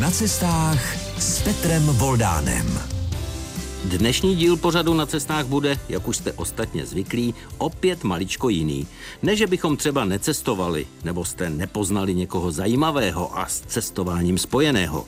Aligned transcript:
Na 0.00 0.10
cestách 0.10 0.96
s 1.18 1.42
Petrem 1.42 1.86
Voldánem. 1.86 2.80
Dnešní 3.84 4.36
díl 4.36 4.56
pořadu 4.56 4.94
na 4.94 5.06
cestách 5.06 5.46
bude, 5.46 5.78
jak 5.88 6.08
už 6.08 6.16
jste 6.16 6.32
ostatně 6.32 6.86
zvyklí, 6.86 7.34
opět 7.58 8.04
maličko 8.04 8.48
jiný. 8.48 8.86
Ne, 9.22 9.36
že 9.36 9.46
bychom 9.46 9.76
třeba 9.76 10.04
necestovali, 10.04 10.86
nebo 11.04 11.24
jste 11.24 11.50
nepoznali 11.50 12.14
někoho 12.14 12.52
zajímavého 12.52 13.38
a 13.38 13.46
s 13.46 13.60
cestováním 13.60 14.38
spojeného. 14.38 15.06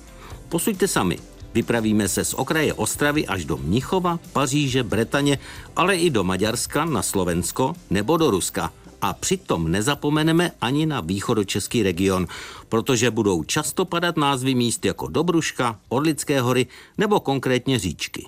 Posuďte 0.48 0.88
sami. 0.88 1.18
Vypravíme 1.54 2.08
se 2.08 2.24
z 2.24 2.34
okraje 2.34 2.74
Ostravy 2.74 3.26
až 3.26 3.44
do 3.44 3.56
Mnichova, 3.56 4.18
Paříže, 4.32 4.82
Bretaně, 4.82 5.38
ale 5.76 5.96
i 5.96 6.10
do 6.10 6.24
Maďarska, 6.24 6.84
na 6.84 7.02
Slovensko 7.02 7.72
nebo 7.90 8.16
do 8.16 8.30
Ruska– 8.30 8.72
a 9.02 9.12
přitom 9.12 9.70
nezapomeneme 9.70 10.50
ani 10.60 10.86
na 10.86 11.00
východočeský 11.00 11.82
region, 11.82 12.26
protože 12.68 13.10
budou 13.10 13.44
často 13.44 13.84
padat 13.84 14.16
názvy 14.16 14.54
míst 14.54 14.84
jako 14.84 15.08
Dobruška, 15.08 15.80
Orlické 15.88 16.40
hory 16.40 16.66
nebo 16.98 17.20
konkrétně 17.20 17.78
říčky. 17.78 18.26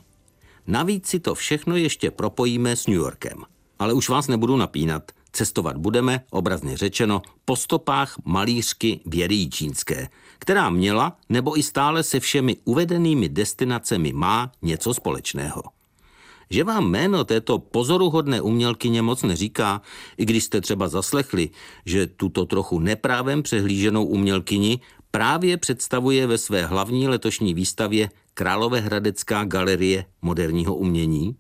Navíc 0.67 1.07
si 1.07 1.21
to 1.21 1.35
všechno 1.35 1.77
ještě 1.77 2.11
propojíme 2.11 2.77
s 2.77 2.87
New 2.87 2.97
Yorkem. 2.97 3.43
Ale 3.79 3.93
už 3.93 4.09
vás 4.09 4.29
nebudu 4.29 4.57
napínat. 4.57 5.03
Cestovat 5.33 5.77
budeme, 5.77 6.21
obrazně 6.31 6.77
řečeno, 6.77 7.23
po 7.45 7.57
stopách 7.57 8.17
malířky 8.25 9.01
Věry 9.07 9.35
Jíčínské, 9.35 10.09
která 10.39 10.71
měla 10.71 11.17
nebo 11.29 11.59
i 11.59 11.63
stále 11.63 12.03
se 12.03 12.21
všemi 12.21 12.57
uvedenými 12.65 13.29
destinacemi 13.29 14.13
má 14.13 14.53
něco 14.63 14.95
společného. 14.95 15.74
Že 16.55 16.65
vám 16.65 16.87
jméno 16.91 17.25
této 17.25 17.59
pozoruhodné 17.59 18.41
umělkyně 18.41 19.03
moc 19.03 19.23
neříká, 19.23 19.83
i 20.17 20.25
když 20.25 20.45
jste 20.45 20.61
třeba 20.61 20.89
zaslechli, 20.89 21.51
že 21.87 22.07
tuto 22.07 22.47
trochu 22.47 22.79
neprávem 22.79 23.43
přehlíženou 23.43 24.05
umělkyni 24.05 24.81
právě 25.11 25.57
představuje 25.57 26.27
ve 26.27 26.39
své 26.39 26.67
hlavní 26.67 27.09
letošní 27.09 27.55
výstavě 27.55 28.11
Královéhradecká 28.35 29.45
galerie 29.45 30.05
moderního 30.23 30.75
umění? 30.75 31.37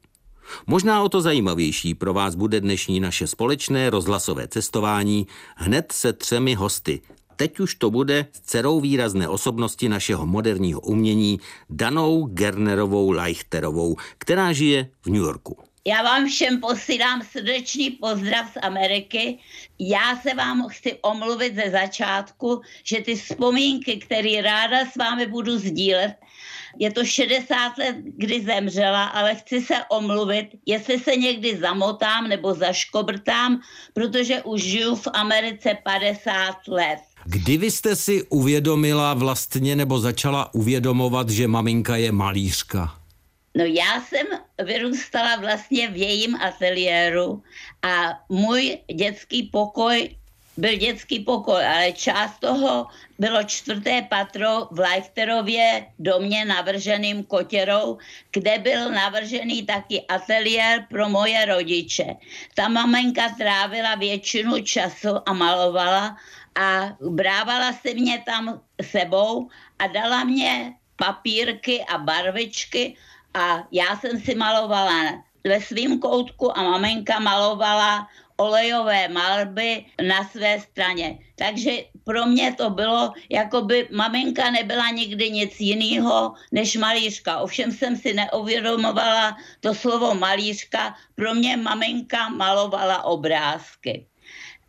Možná 0.66 1.02
o 1.02 1.08
to 1.08 1.20
zajímavější 1.20 1.94
pro 1.94 2.14
vás 2.14 2.34
bude 2.34 2.60
dnešní 2.60 3.00
naše 3.00 3.26
společné 3.26 3.90
rozhlasové 3.90 4.48
cestování 4.48 5.26
hned 5.56 5.92
se 5.92 6.12
třemi 6.12 6.54
hosty, 6.54 7.00
teď 7.36 7.60
už 7.60 7.74
to 7.74 7.90
bude 7.90 8.26
s 8.32 8.40
dcerou 8.40 8.80
výrazné 8.80 9.28
osobnosti 9.28 9.88
našeho 9.88 10.26
moderního 10.26 10.80
umění 10.80 11.40
Danou 11.70 12.24
Gernerovou 12.24 13.10
Leichterovou, 13.10 13.96
která 14.18 14.52
žije 14.52 14.88
v 15.02 15.06
New 15.06 15.22
Yorku. 15.22 15.56
Já 15.86 16.02
vám 16.02 16.26
všem 16.26 16.60
posílám 16.60 17.22
srdečný 17.22 17.90
pozdrav 17.90 18.52
z 18.52 18.58
Ameriky. 18.62 19.38
Já 19.78 20.16
se 20.16 20.34
vám 20.34 20.68
chci 20.68 20.98
omluvit 21.02 21.54
ze 21.54 21.70
začátku, 21.70 22.60
že 22.84 23.00
ty 23.00 23.14
vzpomínky, 23.14 23.96
které 23.96 24.42
ráda 24.42 24.86
s 24.86 24.96
vámi 24.96 25.26
budu 25.26 25.58
sdílet, 25.58 26.14
je 26.78 26.92
to 26.92 27.04
60 27.04 27.78
let, 27.78 27.96
kdy 27.96 28.40
zemřela, 28.40 29.04
ale 29.04 29.34
chci 29.34 29.60
se 29.60 29.74
omluvit, 29.88 30.48
jestli 30.66 30.98
se 30.98 31.16
někdy 31.16 31.56
zamotám 31.56 32.28
nebo 32.28 32.54
zaškobrtám, 32.54 33.60
protože 33.92 34.42
už 34.42 34.62
žiju 34.62 34.94
v 34.94 35.08
Americe 35.14 35.78
50 35.84 36.68
let. 36.68 36.98
Kdy 37.26 37.56
vy 37.56 37.70
jste 37.70 37.96
si 37.96 38.22
uvědomila 38.22 39.14
vlastně 39.14 39.76
nebo 39.76 39.98
začala 39.98 40.54
uvědomovat, 40.54 41.30
že 41.30 41.48
maminka 41.48 41.96
je 41.96 42.12
malířka? 42.12 42.94
No 43.56 43.64
já 43.64 44.00
jsem 44.00 44.26
vyrůstala 44.64 45.36
vlastně 45.36 45.90
v 45.90 45.96
jejím 45.96 46.36
ateliéru 46.36 47.42
a 47.82 48.20
můj 48.28 48.78
dětský 48.94 49.42
pokoj 49.42 50.10
byl 50.56 50.76
dětský 50.76 51.20
pokoj, 51.20 51.66
ale 51.66 51.92
část 51.92 52.38
toho 52.38 52.86
bylo 53.18 53.42
čtvrté 53.42 54.02
patro 54.02 54.68
v 54.70 54.78
Leichterově 54.78 55.86
domě 55.98 56.44
navrženým 56.44 57.24
kotěrou, 57.24 57.98
kde 58.30 58.58
byl 58.58 58.90
navržený 58.90 59.62
taky 59.66 60.02
ateliér 60.08 60.86
pro 60.90 61.08
moje 61.08 61.44
rodiče. 61.44 62.14
Ta 62.54 62.68
maminka 62.68 63.28
trávila 63.38 63.94
většinu 63.94 64.62
času 64.62 65.28
a 65.28 65.32
malovala 65.32 66.16
a 66.60 66.96
brávala 67.00 67.72
se 67.72 67.94
mě 67.94 68.22
tam 68.26 68.60
sebou 68.82 69.48
a 69.78 69.86
dala 69.86 70.24
mě 70.24 70.74
papírky 70.96 71.84
a 71.84 71.98
barvičky 71.98 72.96
a 73.34 73.66
já 73.72 73.96
jsem 73.96 74.20
si 74.20 74.34
malovala 74.34 75.24
ve 75.44 75.60
svém 75.60 75.98
koutku 75.98 76.58
a 76.58 76.62
maminka 76.62 77.18
malovala 77.18 78.08
olejové 78.36 79.08
malby 79.08 79.84
na 80.08 80.24
své 80.28 80.60
straně. 80.60 81.18
Takže 81.36 81.70
pro 82.04 82.26
mě 82.26 82.54
to 82.54 82.70
bylo, 82.70 83.12
jako 83.30 83.62
by 83.62 83.88
maminka 83.92 84.50
nebyla 84.50 84.90
nikdy 84.90 85.30
nic 85.30 85.60
jiného 85.60 86.34
než 86.52 86.76
malířka. 86.76 87.38
Ovšem 87.38 87.72
jsem 87.72 87.96
si 87.96 88.12
neuvědomovala 88.12 89.36
to 89.60 89.74
slovo 89.74 90.14
malířka. 90.14 90.96
Pro 91.14 91.34
mě 91.34 91.56
maminka 91.56 92.28
malovala 92.28 93.02
obrázky. 93.02 94.06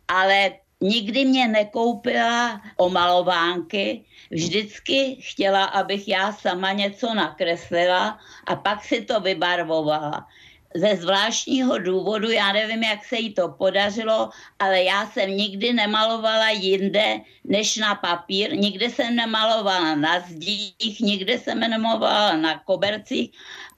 Ale 0.08 0.52
nikdy 0.80 1.24
mě 1.24 1.48
nekoupila 1.48 2.60
omalovánky, 2.76 4.04
vždycky 4.30 5.16
chtěla, 5.20 5.64
abych 5.64 6.08
já 6.08 6.32
sama 6.32 6.72
něco 6.72 7.14
nakreslila 7.14 8.18
a 8.46 8.56
pak 8.56 8.84
si 8.84 9.02
to 9.02 9.20
vybarvovala. 9.20 10.26
Ze 10.74 10.96
zvláštního 10.96 11.78
důvodu, 11.78 12.30
já 12.30 12.52
nevím, 12.52 12.82
jak 12.82 13.04
se 13.04 13.16
jí 13.16 13.34
to 13.34 13.48
podařilo, 13.48 14.30
ale 14.58 14.82
já 14.82 15.06
jsem 15.06 15.30
nikdy 15.30 15.72
nemalovala 15.72 16.50
jinde 16.50 17.20
než 17.44 17.76
na 17.76 17.94
papír, 17.94 18.54
nikdy 18.54 18.90
jsem 18.90 19.16
nemalovala 19.16 19.94
na 19.94 20.20
zdích, 20.20 21.00
nikdy 21.00 21.38
jsem 21.38 21.60
nemalovala 21.60 22.36
na 22.36 22.58
kobercích 22.58 23.30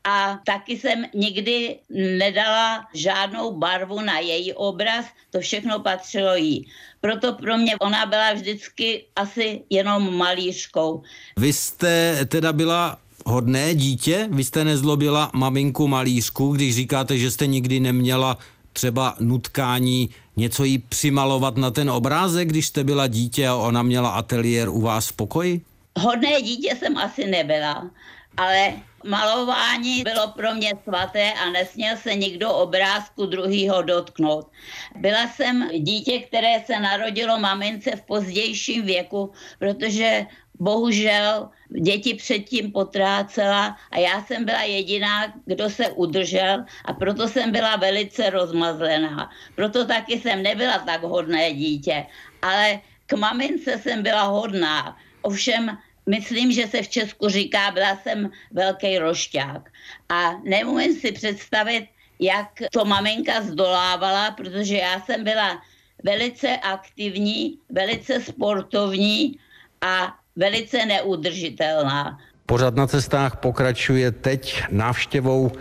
a 0.08 0.40
taky 0.44 0.78
jsem 0.78 1.04
nikdy 1.14 1.76
nedala 2.18 2.88
žádnou 2.94 3.58
barvu 3.58 4.00
na 4.00 4.18
její 4.18 4.52
obraz, 4.52 5.04
to 5.30 5.40
všechno 5.40 5.78
patřilo 5.80 6.34
jí. 6.34 6.66
Proto 7.00 7.32
pro 7.32 7.58
mě 7.58 7.76
ona 7.76 8.06
byla 8.06 8.32
vždycky 8.32 9.04
asi 9.16 9.62
jenom 9.70 10.16
malířkou. 10.16 11.02
Vy 11.36 11.52
jste 11.52 12.24
teda 12.26 12.52
byla 12.52 12.98
hodné 13.26 13.74
dítě? 13.74 14.28
Vy 14.30 14.44
jste 14.44 14.64
nezlobila 14.64 15.30
maminku 15.34 15.88
malířku, 15.88 16.52
když 16.52 16.74
říkáte, 16.74 17.18
že 17.18 17.30
jste 17.30 17.46
nikdy 17.46 17.80
neměla 17.80 18.38
třeba 18.72 19.14
nutkání 19.20 20.10
něco 20.36 20.64
jí 20.64 20.78
přimalovat 20.78 21.56
na 21.56 21.70
ten 21.70 21.90
obrázek, 21.90 22.48
když 22.48 22.66
jste 22.66 22.84
byla 22.84 23.06
dítě 23.06 23.48
a 23.48 23.54
ona 23.54 23.82
měla 23.82 24.10
ateliér 24.10 24.68
u 24.68 24.80
vás 24.80 25.08
v 25.08 25.12
pokoji? 25.12 25.60
Hodné 25.98 26.42
dítě 26.42 26.76
jsem 26.78 26.96
asi 26.96 27.26
nebyla, 27.26 27.90
ale 28.36 28.72
malování 29.04 30.02
bylo 30.02 30.28
pro 30.28 30.54
mě 30.54 30.72
svaté 30.82 31.32
a 31.32 31.50
nesměl 31.50 31.96
se 31.96 32.14
nikdo 32.14 32.52
obrázku 32.52 33.26
druhýho 33.26 33.82
dotknout. 33.82 34.50
Byla 34.96 35.28
jsem 35.28 35.68
dítě, 35.78 36.18
které 36.18 36.62
se 36.66 36.80
narodilo 36.80 37.38
mamince 37.38 37.96
v 37.96 38.02
pozdějším 38.02 38.86
věku, 38.86 39.32
protože 39.58 40.26
bohužel 40.60 41.48
děti 41.82 42.14
předtím 42.14 42.72
potrácela 42.72 43.76
a 43.90 43.98
já 43.98 44.24
jsem 44.24 44.44
byla 44.44 44.62
jediná, 44.62 45.34
kdo 45.46 45.70
se 45.70 45.88
udržel 45.88 46.64
a 46.84 46.92
proto 46.92 47.28
jsem 47.28 47.52
byla 47.52 47.76
velice 47.76 48.30
rozmazlená. 48.30 49.30
Proto 49.54 49.84
taky 49.84 50.20
jsem 50.20 50.42
nebyla 50.42 50.78
tak 50.78 51.02
hodné 51.02 51.52
dítě, 51.52 52.06
ale 52.42 52.80
k 53.06 53.12
mamince 53.12 53.78
jsem 53.78 54.02
byla 54.02 54.22
hodná. 54.22 54.96
Ovšem 55.22 55.78
myslím, 56.08 56.52
že 56.52 56.66
se 56.66 56.82
v 56.82 56.88
Česku 56.88 57.28
říká, 57.28 57.70
byla 57.70 57.96
jsem 57.96 58.30
velký 58.52 58.98
rošťák. 58.98 59.70
A 60.08 60.32
nemůžu 60.44 61.00
si 61.00 61.12
představit, 61.12 61.86
jak 62.20 62.48
to 62.72 62.84
maminka 62.84 63.42
zdolávala, 63.42 64.30
protože 64.30 64.76
já 64.76 65.00
jsem 65.00 65.24
byla 65.24 65.62
velice 66.04 66.56
aktivní, 66.56 67.58
velice 67.70 68.20
sportovní 68.20 69.38
a 69.80 70.14
velice 70.36 70.86
neudržitelná. 70.86 72.18
Pořad 72.46 72.74
na 72.74 72.86
cestách 72.86 73.36
pokračuje 73.36 74.10
teď 74.10 74.62
návštěvou 74.70 75.52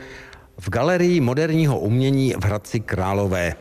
v 0.59 0.69
galerii 0.69 1.19
moderního 1.19 1.79
umění 1.79 2.33
v 2.33 2.45
Hradci 2.45 2.79
Králové, 2.79 3.55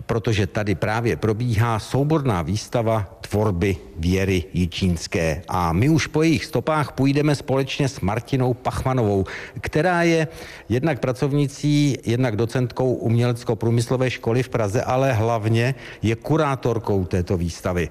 protože 0.00 0.46
tady 0.46 0.74
právě 0.74 1.16
probíhá 1.16 1.78
souborná 1.78 2.42
výstava 2.42 3.18
tvorby 3.20 3.76
Věry 3.98 4.44
Jičínské. 4.52 5.42
A 5.48 5.72
my 5.72 5.88
už 5.88 6.06
po 6.06 6.22
jejich 6.22 6.44
stopách 6.44 6.92
půjdeme 6.92 7.34
společně 7.34 7.88
s 7.88 8.00
Martinou 8.00 8.54
Pachmanovou, 8.54 9.24
která 9.60 10.02
je 10.02 10.28
jednak 10.68 11.00
pracovnicí, 11.00 11.96
jednak 12.04 12.36
docentkou 12.36 12.94
umělecko-průmyslové 12.94 14.10
školy 14.10 14.42
v 14.42 14.48
Praze, 14.48 14.82
ale 14.82 15.12
hlavně 15.12 15.74
je 16.02 16.16
kurátorkou 16.16 17.04
této 17.04 17.36
výstavy. 17.36 17.88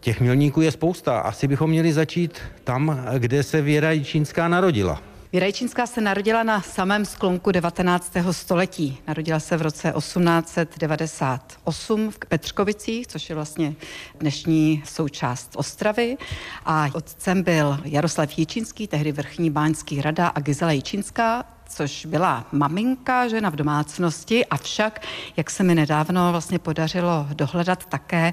Těch 0.00 0.20
milníků 0.20 0.60
je 0.60 0.70
spousta. 0.70 1.18
Asi 1.18 1.48
bychom 1.48 1.70
měli 1.70 1.92
začít 1.92 2.38
tam, 2.64 3.06
kde 3.18 3.42
se 3.42 3.62
Věra 3.62 3.90
Jičínská 3.90 4.48
narodila. 4.48 5.02
Věra 5.32 5.46
Jičínská 5.46 5.86
se 5.86 6.00
narodila 6.00 6.42
na 6.42 6.62
samém 6.62 7.04
sklonku 7.04 7.52
19. 7.52 8.12
století. 8.30 8.98
Narodila 9.08 9.40
se 9.40 9.56
v 9.56 9.62
roce 9.62 9.92
1898 9.98 12.10
v 12.10 12.18
Petřkovicích, 12.18 13.06
což 13.06 13.28
je 13.28 13.34
vlastně 13.34 13.74
dnešní 14.20 14.82
součást 14.86 15.52
Ostravy. 15.56 16.16
A 16.64 16.88
otcem 16.94 17.42
byl 17.42 17.80
Jaroslav 17.84 18.38
Jičínský, 18.38 18.86
tehdy 18.86 19.12
vrchní 19.12 19.50
báňský 19.50 20.02
rada 20.02 20.28
a 20.28 20.40
Gizela 20.40 20.72
Jičínská, 20.72 21.44
což 21.68 22.06
byla 22.06 22.46
maminka, 22.52 23.28
žena 23.28 23.50
v 23.50 23.56
domácnosti, 23.56 24.46
avšak, 24.46 25.00
jak 25.36 25.50
se 25.50 25.62
mi 25.62 25.74
nedávno 25.74 26.30
vlastně 26.30 26.58
podařilo 26.58 27.26
dohledat 27.34 27.84
také 27.84 28.32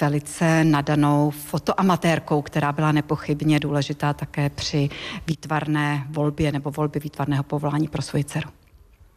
velice 0.00 0.64
nadanou 0.64 1.30
fotoamatérkou, 1.30 2.42
která 2.42 2.72
byla 2.72 2.92
nepochybně 2.92 3.60
důležitá 3.60 4.12
také 4.12 4.50
při 4.50 4.88
výtvarné 5.26 6.06
volbě 6.08 6.52
nebo 6.52 6.70
volbě 6.70 7.00
výtvarného 7.00 7.42
povolání 7.42 7.88
pro 7.88 8.02
svoji 8.02 8.24
dceru. 8.24 8.57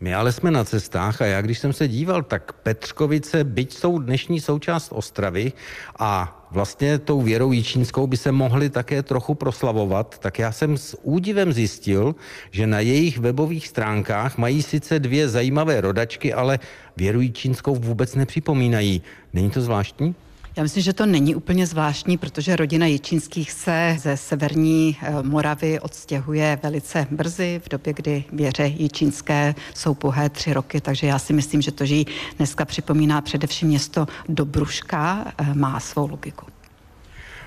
My 0.02 0.16
ale 0.16 0.32
jsme 0.32 0.52
na 0.52 0.64
cestách 0.64 1.22
a 1.22 1.26
já, 1.26 1.42
když 1.42 1.60
jsem 1.60 1.74
se 1.74 1.88
díval, 1.88 2.24
tak 2.24 2.54
Petřkovice, 2.54 3.44
byť 3.44 3.74
jsou 3.74 4.00
dnešní 4.00 4.40
součást 4.40 4.92
Ostravy 4.92 5.54
a 6.00 6.42
vlastně 6.52 6.98
tou 6.98 7.22
věrou 7.22 7.52
jíčínskou 7.52 8.08
by 8.08 8.18
se 8.18 8.32
mohli 8.32 8.70
také 8.70 9.04
trochu 9.04 9.36
proslavovat, 9.36 10.18
tak 10.18 10.40
já 10.40 10.52
jsem 10.52 10.78
s 10.78 10.98
údivem 11.04 11.54
zjistil, 11.54 12.16
že 12.52 12.68
na 12.68 12.80
jejich 12.80 13.18
webových 13.18 13.68
stránkách 13.68 14.38
mají 14.38 14.62
sice 14.62 15.00
dvě 15.00 15.30
zajímavé 15.30 15.82
rodačky, 15.82 16.34
ale 16.34 16.60
věru 16.98 17.22
jíčínskou 17.22 17.76
vůbec 17.76 18.16
nepřipomínají. 18.16 19.02
Není 19.34 19.50
to 19.50 19.62
zvláštní? 19.62 20.16
Já 20.56 20.64
myslím, 20.64 20.84
že 20.84 20.94
to 20.94 21.06
není 21.06 21.36
úplně 21.36 21.68
zvláštní, 21.68 22.18
protože 22.18 22.56
rodina 22.56 22.86
Jičínských 22.86 23.52
se 23.52 23.96
ze 24.00 24.18
severní 24.18 24.98
eh, 25.02 25.24
Moravy 25.24 25.80
odstěhuje 25.80 26.60
velice 26.64 27.08
brzy, 27.12 27.62
v 27.66 27.70
době, 27.70 27.94
kdy 27.94 28.24
věře 28.34 28.68
Jičínské 28.68 29.56
jsou 29.74 29.94
pohé 29.94 30.30
tři 30.30 30.54
roky, 30.54 30.82
takže 30.82 31.08
já 31.08 31.20
si 31.20 31.34
myslím, 31.34 31.62
že 31.62 31.72
to, 31.72 31.86
že 31.86 31.96
jí 31.96 32.06
dneska 32.38 32.66
připomíná 32.66 33.22
především 33.22 33.68
město 33.68 34.08
Dobruška, 34.30 35.26
eh, 35.38 35.54
má 35.54 35.80
svou 35.80 36.08
logiku. 36.08 36.46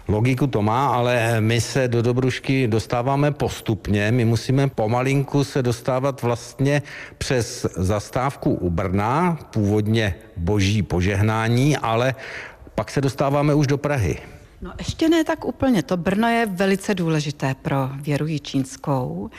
Logiku 0.09 0.47
to 0.47 0.63
má, 0.63 0.95
ale 0.95 1.41
my 1.41 1.61
se 1.61 1.89
do 1.89 2.03
Dobrušky 2.03 2.69
dostáváme 2.69 3.31
postupně. 3.31 4.13
My 4.13 4.25
musíme 4.25 4.69
pomalinku 4.69 5.45
se 5.45 5.63
dostávat 5.63 6.23
vlastně 6.23 6.83
přes 7.19 7.67
zastávku 7.77 8.55
u 8.55 8.71
Brna, 8.71 9.39
původně 9.53 10.15
boží 10.37 10.83
požehnání, 10.83 11.77
ale 11.77 12.15
pak 12.75 12.91
se 12.91 13.01
dostáváme 13.01 13.55
už 13.55 13.67
do 13.67 13.79
Prahy. 13.79 14.19
No 14.61 14.73
ještě 14.79 15.09
ne 15.09 15.25
tak 15.25 15.45
úplně. 15.45 15.83
To 15.83 15.97
Brno 15.97 16.29
je 16.29 16.47
velice 16.47 16.95
důležité 16.95 17.55
pro 17.63 17.77
věru 17.95 18.27
čínskou, 18.43 19.31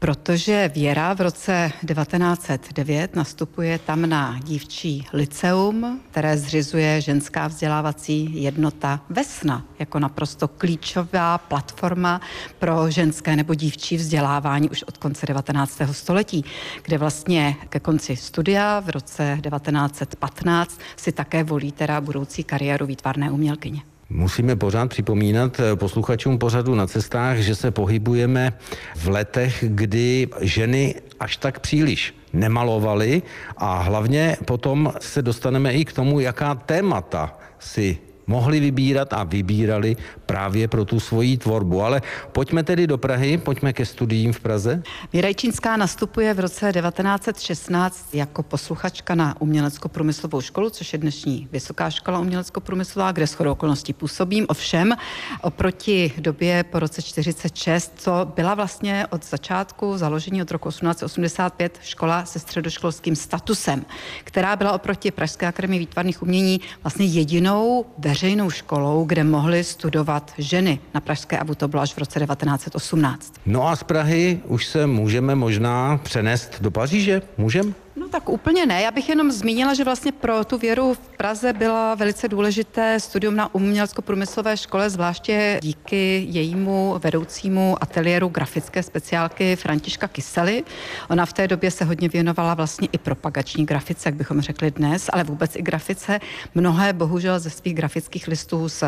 protože 0.00 0.70
Věra 0.74 1.14
v 1.14 1.20
roce 1.20 1.72
1909 1.86 3.16
nastupuje 3.16 3.78
tam 3.78 4.08
na 4.08 4.40
dívčí 4.44 5.06
liceum, 5.12 6.00
které 6.10 6.38
zřizuje 6.38 7.00
ženská 7.00 7.46
vzdělávací 7.46 8.42
jednota 8.42 9.00
Vesna 9.10 9.64
jako 9.78 9.98
naprosto 9.98 10.48
klíčová 10.48 11.38
platforma 11.38 12.20
pro 12.58 12.90
ženské 12.90 13.36
nebo 13.36 13.54
dívčí 13.54 13.96
vzdělávání 13.96 14.70
už 14.70 14.82
od 14.82 14.96
konce 14.96 15.26
19. 15.26 15.80
století, 15.92 16.44
kde 16.82 16.98
vlastně 16.98 17.56
ke 17.68 17.80
konci 17.80 18.16
studia 18.16 18.80
v 18.80 18.88
roce 18.88 19.38
1915 19.42 20.80
si 20.96 21.12
také 21.12 21.44
volí 21.44 21.72
teda 21.72 22.00
budoucí 22.00 22.44
kariéru 22.44 22.86
výtvarné 22.86 23.30
umělkyně. 23.30 23.89
Musíme 24.10 24.56
pořád 24.56 24.90
připomínat 24.90 25.60
eh, 25.60 25.76
posluchačům 25.76 26.38
pořadu 26.38 26.74
na 26.74 26.86
cestách, 26.86 27.38
že 27.38 27.54
se 27.54 27.70
pohybujeme 27.70 28.52
v 28.96 29.08
letech, 29.08 29.64
kdy 29.68 30.28
ženy 30.40 30.94
až 31.20 31.36
tak 31.36 31.60
příliš 31.60 32.14
nemalovaly 32.32 33.22
a 33.56 33.78
hlavně 33.78 34.36
potom 34.44 34.92
se 35.00 35.22
dostaneme 35.22 35.72
i 35.72 35.84
k 35.84 35.92
tomu, 35.92 36.20
jaká 36.20 36.54
témata 36.54 37.38
si 37.58 37.98
mohli 38.30 38.60
vybírat 38.60 39.12
a 39.12 39.24
vybírali 39.24 39.96
právě 40.26 40.68
pro 40.68 40.84
tu 40.84 41.00
svoji 41.00 41.36
tvorbu. 41.36 41.82
Ale 41.82 42.02
pojďme 42.32 42.62
tedy 42.62 42.86
do 42.86 42.98
Prahy, 42.98 43.38
pojďme 43.38 43.72
ke 43.72 43.86
studiím 43.86 44.32
v 44.32 44.40
Praze. 44.40 44.82
Věrejčínská 45.12 45.76
nastupuje 45.76 46.34
v 46.34 46.40
roce 46.40 46.72
1916 46.72 48.14
jako 48.14 48.42
posluchačka 48.42 49.14
na 49.14 49.40
umělecko-průmyslovou 49.40 50.40
školu, 50.40 50.70
což 50.70 50.92
je 50.92 50.98
dnešní 50.98 51.48
Vysoká 51.52 51.90
škola 51.90 52.18
umělecko-průmyslová, 52.18 53.12
kde 53.12 53.26
shodou 53.26 53.52
okolností 53.52 53.92
působím. 53.92 54.46
Ovšem, 54.48 54.94
oproti 55.42 56.12
době 56.18 56.64
po 56.64 56.78
roce 56.78 57.02
46, 57.02 57.92
co 57.96 58.32
byla 58.34 58.54
vlastně 58.54 59.06
od 59.10 59.24
začátku 59.24 59.98
založení 59.98 60.42
od 60.42 60.50
roku 60.50 60.68
1885 60.68 61.78
škola 61.82 62.24
se 62.24 62.38
středoškolským 62.38 63.16
statusem, 63.16 63.84
která 64.24 64.56
byla 64.56 64.72
oproti 64.72 65.10
Pražské 65.10 65.46
akademii 65.46 65.78
výtvarných 65.78 66.22
umění 66.22 66.60
vlastně 66.82 67.06
jedinou 67.06 67.86
veřejnou 67.98 68.19
školou, 68.50 69.04
kde 69.04 69.24
mohly 69.24 69.64
studovat 69.64 70.32
ženy. 70.38 70.78
Na 70.94 71.00
Pražské 71.00 71.38
ABU 71.38 71.54
to 71.54 71.68
bylo 71.68 71.82
až 71.82 71.94
v 71.94 71.98
roce 71.98 72.20
1918. 72.20 73.34
No 73.46 73.68
a 73.68 73.76
z 73.76 73.82
Prahy 73.82 74.40
už 74.46 74.66
se 74.66 74.86
můžeme 74.86 75.34
možná 75.34 75.96
přenést 75.96 76.56
do 76.60 76.70
Paříže? 76.70 77.22
Můžeme? 77.38 77.72
No 78.00 78.08
tak 78.08 78.28
úplně 78.28 78.66
ne. 78.66 78.82
Já 78.82 78.90
bych 78.90 79.08
jenom 79.08 79.30
zmínila, 79.32 79.74
že 79.74 79.84
vlastně 79.84 80.12
pro 80.12 80.44
tu 80.44 80.58
věru 80.58 80.94
v 80.94 80.98
Praze 81.16 81.52
byla 81.52 81.94
velice 81.94 82.28
důležité 82.28 83.00
studium 83.00 83.36
na 83.36 83.54
umělecko-průmyslové 83.54 84.56
škole, 84.56 84.90
zvláště 84.90 85.58
díky 85.62 86.26
jejímu 86.28 87.00
vedoucímu 87.02 87.76
ateliéru 87.80 88.28
grafické 88.28 88.82
speciálky 88.82 89.56
Františka 89.56 90.08
Kysely. 90.08 90.64
Ona 91.10 91.26
v 91.26 91.32
té 91.32 91.48
době 91.48 91.70
se 91.70 91.84
hodně 91.84 92.08
věnovala 92.08 92.54
vlastně 92.54 92.88
i 92.92 92.98
propagační 92.98 93.66
grafice, 93.66 94.08
jak 94.08 94.14
bychom 94.14 94.40
řekli 94.40 94.70
dnes, 94.70 95.10
ale 95.12 95.24
vůbec 95.24 95.56
i 95.56 95.62
grafice. 95.62 96.20
Mnohé 96.54 96.92
bohužel 96.92 97.38
ze 97.38 97.50
svých 97.50 97.74
grafických 97.74 98.28
listů 98.28 98.68
z 98.68 98.84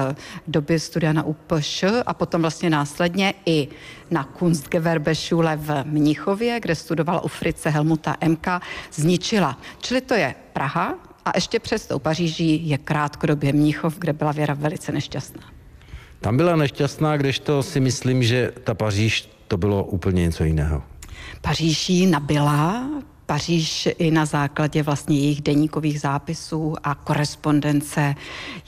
doby 0.47 0.81
studia 0.81 1.12
na 1.12 1.23
UPŠ 1.23 1.85
a 2.06 2.14
potom 2.14 2.41
vlastně 2.41 2.70
následně 2.70 3.35
i 3.47 3.69
na 4.11 4.25
Kunstgewerbeschule 4.25 5.56
v 5.56 5.85
Mnichově, 5.85 6.61
kde 6.61 6.75
studovala 6.75 7.20
u 7.20 7.29
Frice 7.29 7.70
Helmuta 7.70 8.17
MK, 8.26 8.47
zničila. 9.02 9.58
Čili 9.81 10.00
to 10.00 10.14
je 10.14 10.34
Praha 10.52 10.94
a 11.25 11.31
ještě 11.34 11.58
přes 11.58 11.87
tou 11.87 11.99
Paříží 11.99 12.69
je 12.69 12.78
krátkodobě 12.78 13.52
Mnichov, 13.52 13.99
kde 13.99 14.12
byla 14.12 14.32
Věra 14.32 14.54
velice 14.54 14.93
nešťastná. 14.93 15.43
Tam 16.20 16.37
byla 16.37 16.56
nešťastná, 16.56 17.16
kdežto 17.16 17.62
si 17.62 17.81
myslím, 17.81 18.22
že 18.22 18.52
ta 18.64 18.75
Paříž 18.75 19.28
to 19.49 19.56
bylo 19.56 19.84
úplně 19.84 20.22
něco 20.22 20.44
jiného. 20.44 20.82
Paříž 21.40 21.93
nabila, 22.10 22.87
Paříž 23.32 23.88
i 23.99 24.11
na 24.11 24.25
základě 24.25 24.82
vlastně 24.82 25.19
jejich 25.19 25.40
deníkových 25.40 26.00
zápisů 26.00 26.76
a 26.84 26.94
korespondence 26.94 28.14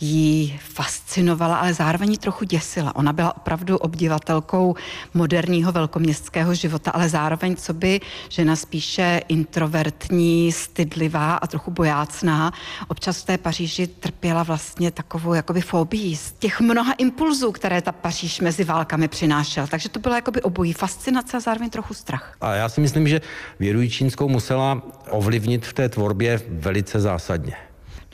jí 0.00 0.61
fascinovala, 0.62 1.56
ale 1.56 1.75
zároveň 1.75 2.16
trochu 2.16 2.44
děsila. 2.44 2.96
Ona 2.96 3.12
byla 3.12 3.37
opravdu 3.37 3.76
obdivatelkou 3.76 4.75
moderního 5.14 5.72
velkoměstského 5.72 6.55
života, 6.55 6.91
ale 6.91 7.08
zároveň, 7.08 7.56
co 7.56 7.74
by 7.74 8.00
žena 8.29 8.56
spíše 8.56 9.20
introvertní, 9.29 10.53
stydlivá 10.53 11.34
a 11.34 11.46
trochu 11.46 11.70
bojácná, 11.70 12.53
občas 12.88 13.22
v 13.22 13.27
té 13.27 13.38
Paříži 13.38 13.86
trpěla 13.86 14.43
vlastně 14.43 14.91
takovou 14.91 15.34
jakoby 15.34 15.60
fobii 15.60 16.17
z 16.17 16.32
těch 16.32 16.60
mnoha 16.60 16.93
impulzů, 16.93 17.53
které 17.53 17.82
ta 17.82 17.93
Paříž 17.93 18.41
mezi 18.41 18.65
válkami 18.65 19.08
přinášela. 19.08 19.67
Takže 19.67 19.88
to 19.88 20.00
bylo 20.00 20.15
jakoby 20.15 20.43
obojí 20.43 20.72
fascinace 20.72 21.36
a 21.36 21.41
zároveň 21.41 21.70
trochu 21.70 21.94
strach. 21.94 22.36
A 22.41 22.55
já 22.55 22.69
si 22.69 22.81
myslím, 22.81 23.08
že 23.08 23.20
věrují 23.58 23.91
čínskou 23.91 24.29
musela 24.29 24.54
musela 24.55 24.82
ovlivnit 25.11 25.67
v 25.67 25.73
té 25.73 25.89
tvorbě 25.89 26.41
velice 26.49 27.01
zásadně. 27.01 27.56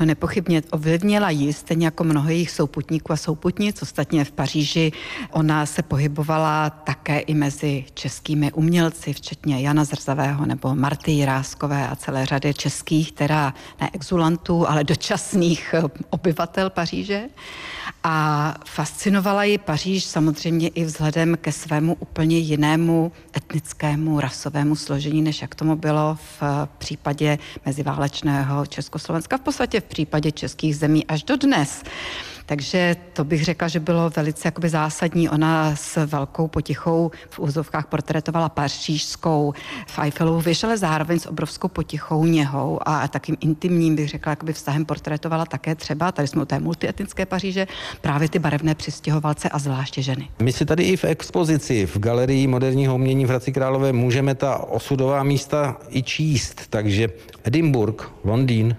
No 0.00 0.06
nepochybně 0.06 0.62
ovlivnila 0.70 1.30
ji, 1.30 1.52
stejně 1.52 1.86
jako 1.86 2.04
mnoho 2.04 2.28
jejich 2.28 2.50
souputníků 2.50 3.12
a 3.12 3.16
souputnic. 3.16 3.82
Ostatně 3.82 4.24
v 4.24 4.32
Paříži 4.32 4.92
ona 5.30 5.66
se 5.66 5.82
pohybovala 5.82 6.70
také 6.70 7.18
i 7.18 7.34
mezi 7.34 7.84
českými 7.94 8.52
umělci, 8.52 9.12
včetně 9.12 9.60
Jana 9.60 9.84
Zrzavého 9.84 10.46
nebo 10.46 10.74
Marty 10.74 11.10
Jiráskové 11.10 11.88
a 11.88 11.96
celé 11.96 12.26
řady 12.26 12.54
českých, 12.54 13.12
teda 13.12 13.54
ne 13.80 13.90
exulantů, 13.92 14.68
ale 14.68 14.84
dočasných 14.84 15.74
obyvatel 16.10 16.70
Paříže. 16.70 17.22
A 18.04 18.54
fascinovala 18.66 19.44
ji 19.44 19.58
Paříž 19.58 20.04
samozřejmě 20.04 20.68
i 20.68 20.84
vzhledem 20.84 21.36
ke 21.40 21.52
svému 21.52 21.94
úplně 21.94 22.38
jinému 22.38 23.12
etnickému, 23.36 24.20
rasovému 24.20 24.76
složení, 24.76 25.22
než 25.22 25.42
jak 25.42 25.54
tomu 25.54 25.76
bylo 25.76 26.18
v 26.40 26.42
případě 26.78 27.38
meziválečného 27.66 28.66
Československa, 28.66 29.38
v 29.38 29.40
podstatě 29.40 29.80
případě 29.90 30.32
českých 30.32 30.76
zemí 30.76 31.06
až 31.06 31.22
do 31.22 31.36
dnes. 31.36 31.82
Takže 32.50 32.96
to 33.12 33.24
bych 33.24 33.44
řekla, 33.44 33.68
že 33.68 33.80
bylo 33.80 34.10
velice 34.10 34.48
jakoby 34.48 34.68
zásadní. 34.68 35.28
Ona 35.28 35.76
s 35.76 36.06
velkou 36.06 36.48
potichou 36.48 37.10
v 37.30 37.38
úzovkách 37.38 37.86
portrétovala 37.86 38.48
pařížskou 38.48 39.54
v 39.86 39.98
Eiffelovu 39.98 40.40
věž, 40.40 40.64
ale 40.64 40.78
zároveň 40.78 41.18
s 41.18 41.26
obrovskou 41.26 41.68
potichou 41.68 42.24
něhou 42.24 42.78
a 42.82 43.08
takým 43.08 43.36
intimním, 43.40 43.96
bych 43.96 44.08
řekla, 44.08 44.30
jakoby 44.30 44.52
vztahem 44.52 44.84
portrétovala 44.84 45.46
také 45.46 45.74
třeba, 45.74 46.12
tady 46.12 46.28
jsme 46.28 46.42
u 46.42 46.44
té 46.44 46.58
multietnické 46.58 47.26
Paříže, 47.26 47.66
právě 48.00 48.28
ty 48.28 48.38
barevné 48.38 48.74
přistěhovalce 48.74 49.48
a 49.48 49.58
zvláště 49.58 50.02
ženy. 50.02 50.28
My 50.42 50.52
si 50.52 50.66
tady 50.66 50.82
i 50.82 50.96
v 50.96 51.04
expozici 51.04 51.86
v 51.86 51.98
Galerii 51.98 52.46
moderního 52.46 52.94
umění 52.94 53.26
v 53.26 53.28
Hradci 53.28 53.52
Králové 53.52 53.92
můžeme 53.92 54.34
ta 54.34 54.58
osudová 54.58 55.22
místa 55.22 55.76
i 55.88 56.02
číst, 56.02 56.62
takže 56.70 57.08
Edinburgh, 57.44 58.10
Londýn, 58.24 58.76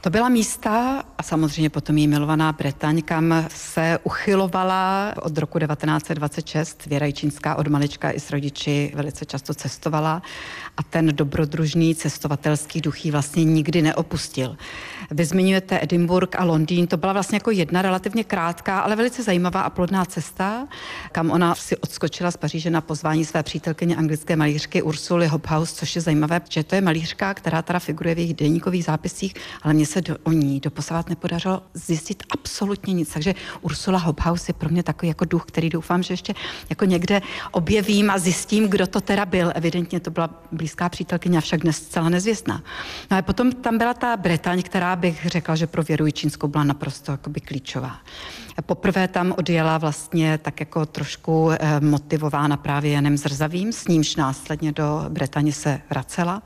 to 0.00 0.10
byla 0.10 0.28
místa 0.28 1.02
a 1.18 1.22
samozřejmě 1.22 1.70
potom 1.70 1.98
její 1.98 2.08
milovaná 2.08 2.52
Bretaň, 2.52 3.02
kam 3.02 3.46
se 3.48 3.98
uchylovala 4.02 5.14
od 5.22 5.38
roku 5.38 5.58
1926. 5.58 6.86
Věra 6.86 7.06
Jičínská 7.06 7.54
od 7.54 7.68
malička 7.68 8.10
i 8.10 8.20
s 8.20 8.30
rodiči 8.30 8.92
velice 8.94 9.24
často 9.24 9.54
cestovala 9.54 10.22
a 10.76 10.82
ten 10.82 11.16
dobrodružný 11.16 11.94
cestovatelský 11.94 12.80
duch 12.80 13.04
ji 13.04 13.10
vlastně 13.10 13.44
nikdy 13.44 13.82
neopustil. 13.82 14.56
Vy 15.12 15.24
zmiňujete 15.24 15.78
Edinburgh 15.82 16.36
a 16.38 16.44
Londýn, 16.44 16.86
to 16.86 16.96
byla 16.96 17.12
vlastně 17.12 17.36
jako 17.36 17.50
jedna 17.50 17.82
relativně 17.82 18.24
krátká, 18.24 18.80
ale 18.80 18.96
velice 18.96 19.22
zajímavá 19.22 19.60
a 19.60 19.70
plodná 19.70 20.04
cesta, 20.04 20.68
kam 21.12 21.30
ona 21.30 21.54
si 21.54 21.76
odskočila 21.76 22.30
z 22.30 22.36
Paříže 22.36 22.70
na 22.70 22.80
pozvání 22.80 23.24
své 23.24 23.42
přítelkyně 23.42 23.96
anglické 23.96 24.36
malířky 24.36 24.82
Ursuly 24.82 25.26
Hobhouse, 25.26 25.74
což 25.74 25.96
je 25.96 26.02
zajímavé, 26.02 26.40
že 26.48 26.64
to 26.64 26.74
je 26.74 26.80
malířka, 26.80 27.34
která 27.34 27.62
teda 27.62 27.78
figuruje 27.78 28.14
v 28.14 28.18
jejich 28.18 28.34
denníkových 28.34 28.84
zápiscích, 28.84 29.34
ale 29.62 29.74
mě 29.74 29.86
se 29.86 30.00
do, 30.00 30.16
o 30.22 30.32
ní 30.32 30.60
doposavat 30.60 31.08
nepodařilo 31.08 31.62
zjistit 31.74 32.22
absolutně 32.30 32.94
nic. 32.94 33.12
Takže 33.12 33.34
Ursula 33.60 33.98
Hobhouse 33.98 34.50
je 34.50 34.54
pro 34.54 34.68
mě 34.68 34.82
takový 34.82 35.08
jako 35.08 35.24
duch, 35.24 35.44
který 35.46 35.68
doufám, 35.68 36.02
že 36.02 36.12
ještě 36.12 36.34
jako 36.70 36.84
někde 36.84 37.22
objevím 37.50 38.10
a 38.10 38.18
zjistím, 38.18 38.68
kdo 38.68 38.86
to 38.86 39.00
teda 39.00 39.26
byl. 39.26 39.52
Evidentně 39.54 40.00
to 40.00 40.10
byla 40.10 40.30
blízká 40.52 40.88
přítelkyně, 40.88 41.38
avšak 41.38 41.60
dnes 41.60 41.76
zcela 41.76 42.08
nezvěstná. 42.08 42.62
No 43.10 43.16
a 43.16 43.22
potom 43.22 43.52
tam 43.52 43.78
byla 43.78 43.94
ta 43.94 44.16
Bretaň, 44.16 44.62
která 44.62 44.99
bych 45.00 45.26
řekla, 45.26 45.56
že 45.56 45.66
pro 45.66 45.82
věru 45.82 46.10
čínskou 46.10 46.48
byla 46.48 46.64
naprosto 46.64 47.12
jakoby 47.12 47.40
klíčová. 47.40 47.96
Poprvé 48.66 49.08
tam 49.08 49.34
odjela 49.38 49.78
vlastně 49.78 50.38
tak 50.38 50.60
jako 50.60 50.86
trošku 50.86 51.50
eh, 51.50 51.80
motivována 51.80 52.56
právě 52.56 52.92
Janem 52.92 53.16
Zrzavým, 53.16 53.72
s 53.72 53.88
nímž 53.88 54.16
následně 54.16 54.72
do 54.72 55.04
Bretaně 55.08 55.52
se 55.52 55.80
vracela. 55.90 56.42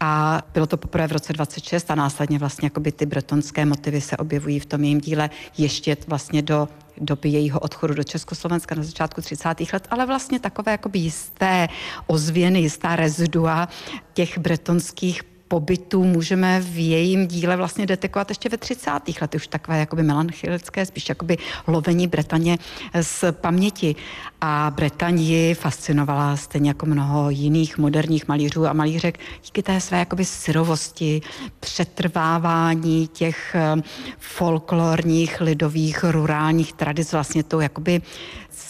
A 0.00 0.42
bylo 0.54 0.66
to 0.66 0.76
poprvé 0.76 1.08
v 1.08 1.12
roce 1.12 1.32
26 1.32 1.90
a 1.90 1.94
následně 1.94 2.38
vlastně 2.38 2.66
jakoby 2.66 2.92
ty 2.92 3.06
bretonské 3.06 3.66
motivy 3.66 4.00
se 4.00 4.16
objevují 4.16 4.60
v 4.60 4.66
tom 4.66 4.84
jejím 4.84 5.00
díle 5.00 5.30
ještě 5.58 5.96
vlastně 6.06 6.42
do 6.42 6.68
doby 7.00 7.28
jejího 7.28 7.60
odchodu 7.60 7.94
do 7.94 8.04
Československa 8.04 8.74
na 8.74 8.82
začátku 8.82 9.20
30. 9.20 9.48
let, 9.72 9.88
ale 9.90 10.06
vlastně 10.06 10.40
takové 10.40 10.72
jakoby 10.72 10.98
jisté 10.98 11.68
ozvěny, 12.06 12.60
jistá 12.60 12.96
rezidua 12.96 13.68
těch 14.14 14.38
bretonských 14.38 15.22
pobytu 15.48 16.04
můžeme 16.04 16.60
v 16.60 16.88
jejím 16.88 17.26
díle 17.26 17.56
vlastně 17.56 17.86
detekovat 17.86 18.28
ještě 18.28 18.48
ve 18.48 18.56
30. 18.56 18.90
letech, 19.20 19.40
už 19.40 19.46
takové 19.46 19.78
jakoby 19.78 20.02
melancholické, 20.02 20.86
spíš 20.86 21.08
jakoby 21.08 21.38
lovení 21.66 22.06
Bretaně 22.06 22.58
z 23.00 23.24
paměti. 23.32 23.94
A 24.40 24.72
Bretaň 24.76 25.20
ji 25.20 25.54
fascinovala 25.54 26.36
stejně 26.36 26.70
jako 26.70 26.86
mnoho 26.86 27.30
jiných 27.30 27.78
moderních 27.78 28.28
malířů 28.28 28.66
a 28.66 28.72
malířek 28.72 29.18
díky 29.44 29.62
té 29.62 29.80
své 29.80 29.98
jakoby 29.98 30.24
syrovosti, 30.24 31.20
přetrvávání 31.60 33.08
těch 33.08 33.54
eh, 33.54 33.82
folklorních, 34.18 35.40
lidových, 35.40 36.04
rurálních 36.04 36.72
tradic, 36.72 37.12
vlastně 37.12 37.42
tou 37.42 37.60
jakoby 37.60 38.02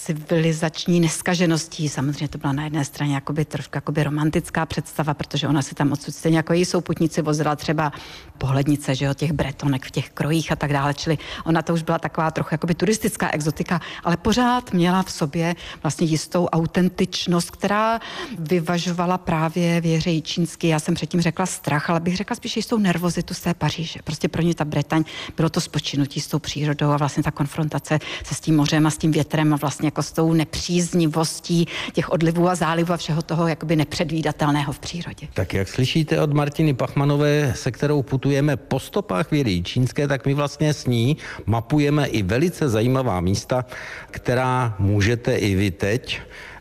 civilizační 0.08 1.00
neskažeností. 1.00 1.88
Samozřejmě 1.88 2.28
to 2.28 2.38
byla 2.38 2.52
na 2.52 2.64
jedné 2.64 2.84
straně 2.84 3.14
jakoby 3.14 3.44
trošku 3.44 3.76
jakoby 3.76 4.04
romantická 4.04 4.66
představa, 4.66 5.14
protože 5.14 5.48
ona 5.48 5.62
se 5.62 5.74
tam 5.74 5.92
odsud 5.92 6.14
stejně 6.14 6.36
jako 6.36 6.52
její 6.52 6.64
souputnici 6.64 7.22
vozila 7.22 7.56
třeba 7.56 7.92
pohlednice, 8.38 8.94
že 8.94 9.04
jo, 9.04 9.14
těch 9.14 9.32
bretonek 9.32 9.86
v 9.86 9.90
těch 9.90 10.10
krojích 10.10 10.52
a 10.52 10.56
tak 10.56 10.72
dále, 10.72 10.94
čili 10.94 11.18
ona 11.44 11.62
to 11.62 11.74
už 11.74 11.82
byla 11.82 11.98
taková 11.98 12.30
trochu 12.30 12.48
jakoby 12.54 12.74
turistická 12.74 13.30
exotika, 13.30 13.80
ale 14.04 14.16
pořád 14.16 14.72
měla 14.72 15.02
v 15.02 15.10
sobě 15.12 15.54
vlastně 15.82 16.06
jistou 16.06 16.46
autentičnost, 16.46 17.50
která 17.50 18.00
vyvažovala 18.38 19.18
právě 19.18 19.80
věře 19.80 20.20
čínsky. 20.20 20.68
Já 20.68 20.80
jsem 20.80 20.94
předtím 20.94 21.20
řekla 21.20 21.46
strach, 21.46 21.90
ale 21.90 22.00
bych 22.00 22.16
řekla 22.16 22.36
spíš 22.36 22.56
jistou 22.56 22.78
nervozitu 22.78 23.34
z 23.34 23.40
té 23.40 23.54
Paříže. 23.54 24.00
Prostě 24.04 24.28
pro 24.28 24.42
ně 24.42 24.54
ta 24.54 24.64
Bretaň 24.64 25.04
bylo 25.36 25.48
to 25.48 25.60
spočinutí 25.60 26.20
s 26.20 26.26
tou 26.26 26.38
přírodou 26.38 26.90
a 26.90 26.96
vlastně 26.96 27.22
ta 27.22 27.30
konfrontace 27.30 27.98
se 28.24 28.34
s 28.34 28.40
tím 28.40 28.56
mořem 28.56 28.86
a 28.86 28.90
s 28.90 28.98
tím 28.98 29.10
větrem 29.10 29.54
a 29.54 29.56
vlastně 29.56 29.90
jako 29.98 30.02
s 30.02 30.12
tou 30.12 30.32
nepříznivostí 30.32 31.66
těch 31.92 32.10
odlivů 32.10 32.48
a 32.48 32.54
zálivů 32.54 32.92
a 32.92 32.96
všeho 32.96 33.22
toho 33.22 33.48
jakoby 33.48 33.76
nepředvídatelného 33.76 34.72
v 34.72 34.78
přírodě. 34.78 35.28
Tak 35.34 35.54
jak 35.54 35.68
slyšíte 35.68 36.20
od 36.20 36.32
Martiny 36.32 36.74
Pachmanové, 36.74 37.52
se 37.56 37.70
kterou 37.70 38.02
putujeme 38.02 38.56
po 38.56 38.80
stopách 38.80 39.30
věry 39.30 39.62
čínské, 39.62 40.08
tak 40.08 40.26
my 40.26 40.34
vlastně 40.34 40.74
s 40.74 40.86
ní 40.86 41.16
mapujeme 41.46 42.06
i 42.06 42.22
velice 42.22 42.68
zajímavá 42.68 43.20
místa, 43.20 43.64
která 44.10 44.74
můžete 44.78 45.36
i 45.36 45.54
vy 45.54 45.70
teď 45.70 46.20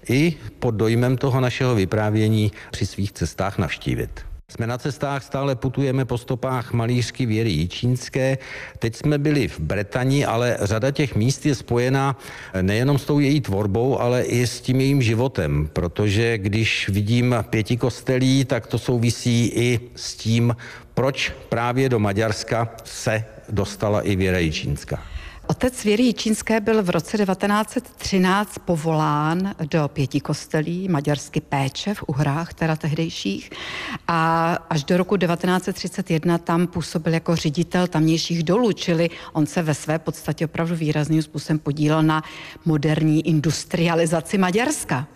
i 0.09 0.33
pod 0.59 0.75
dojmem 0.75 1.17
toho 1.17 1.41
našeho 1.41 1.75
vyprávění 1.75 2.51
při 2.71 2.85
svých 2.85 3.11
cestách 3.11 3.57
navštívit. 3.57 4.36
Jsme 4.51 4.67
na 4.67 4.77
cestách, 4.77 5.23
stále 5.23 5.55
putujeme 5.55 6.05
po 6.05 6.17
stopách 6.17 6.73
malířky 6.73 7.25
Věry 7.25 7.49
Jičínské. 7.49 8.37
Teď 8.79 8.95
jsme 8.95 9.17
byli 9.17 9.47
v 9.47 9.59
Bretani, 9.59 10.25
ale 10.25 10.57
řada 10.61 10.91
těch 10.91 11.15
míst 11.15 11.45
je 11.45 11.55
spojená 11.55 12.17
nejenom 12.61 12.97
s 12.97 13.05
tou 13.05 13.19
její 13.19 13.41
tvorbou, 13.41 13.99
ale 13.99 14.23
i 14.23 14.47
s 14.47 14.61
tím 14.61 14.81
jejím 14.81 15.01
životem, 15.01 15.69
protože 15.73 16.37
když 16.37 16.89
vidím 16.89 17.35
pěti 17.49 17.77
kostelí, 17.77 18.45
tak 18.45 18.67
to 18.67 18.79
souvisí 18.79 19.51
i 19.55 19.79
s 19.95 20.15
tím, 20.15 20.55
proč 20.93 21.33
právě 21.49 21.89
do 21.89 21.99
Maďarska 21.99 22.75
se 22.83 23.23
dostala 23.49 24.01
i 24.01 24.15
Věra 24.15 24.37
Jičínská. 24.37 25.16
Otec 25.49 25.83
Věry 25.83 26.03
Jičínské 26.03 26.59
byl 26.59 26.83
v 26.83 26.89
roce 26.89 27.17
1913 27.17 28.59
povolán 28.65 29.55
do 29.71 29.87
pěti 29.87 30.19
kostelí 30.19 30.87
maďarsky 30.89 31.41
péče 31.41 31.93
v 31.93 32.03
Uhrách, 32.07 32.53
teda 32.53 32.75
tehdejších, 32.75 33.49
a 34.07 34.53
až 34.69 34.83
do 34.83 34.97
roku 34.97 35.17
1931 35.17 36.37
tam 36.37 36.67
působil 36.67 37.13
jako 37.13 37.35
ředitel 37.35 37.87
tamnějších 37.87 38.43
dolů, 38.43 38.71
čili 38.71 39.09
on 39.33 39.45
se 39.45 39.61
ve 39.61 39.73
své 39.73 39.99
podstatě 39.99 40.45
opravdu 40.45 40.75
výrazným 40.75 41.21
způsobem 41.21 41.59
podílel 41.59 42.03
na 42.03 42.23
moderní 42.65 43.27
industrializaci 43.27 44.37
Maďarska 44.37 45.07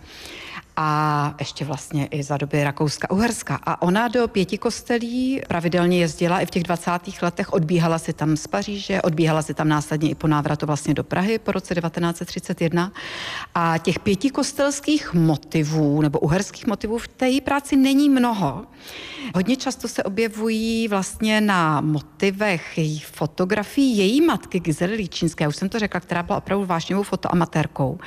a 0.76 1.34
ještě 1.38 1.64
vlastně 1.64 2.06
i 2.06 2.22
za 2.22 2.36
doby 2.36 2.64
Rakouska-Uherska. 2.64 3.58
A 3.62 3.82
ona 3.82 4.08
do 4.08 4.28
pěti 4.28 4.58
kostelí 4.58 5.40
pravidelně 5.48 5.98
jezdila 5.98 6.40
i 6.40 6.46
v 6.46 6.50
těch 6.50 6.62
20. 6.62 6.90
letech, 7.22 7.52
odbíhala 7.52 7.98
si 7.98 8.12
tam 8.12 8.36
z 8.36 8.46
Paříže, 8.46 9.02
odbíhala 9.02 9.42
si 9.42 9.54
tam 9.54 9.68
následně 9.68 10.10
i 10.10 10.14
po 10.14 10.26
návratu 10.26 10.66
vlastně 10.66 10.94
do 10.94 11.04
Prahy 11.04 11.38
po 11.38 11.52
roce 11.52 11.74
1931. 11.74 12.92
A 13.54 13.78
těch 13.78 13.98
pěti 13.98 14.30
kostelských 14.30 15.14
motivů 15.14 16.02
nebo 16.02 16.18
uherských 16.18 16.66
motivů 16.66 16.98
v 16.98 17.08
té 17.08 17.40
práci 17.44 17.76
není 17.76 18.08
mnoho. 18.08 18.64
Hodně 19.34 19.56
často 19.56 19.88
se 19.88 20.02
objevují 20.02 20.88
vlastně 20.88 21.40
na 21.40 21.80
motivech 21.80 22.78
její 22.78 23.00
fotografií 23.00 23.96
její 23.96 24.20
matky 24.20 24.60
Gizely 24.60 24.94
Líčínské, 24.94 25.48
už 25.48 25.56
jsem 25.56 25.68
to 25.68 25.78
řekla, 25.78 26.00
která 26.00 26.22
byla 26.22 26.38
opravdu 26.38 26.66
vášnivou 26.66 27.02
fotoamatérkou. 27.02 27.98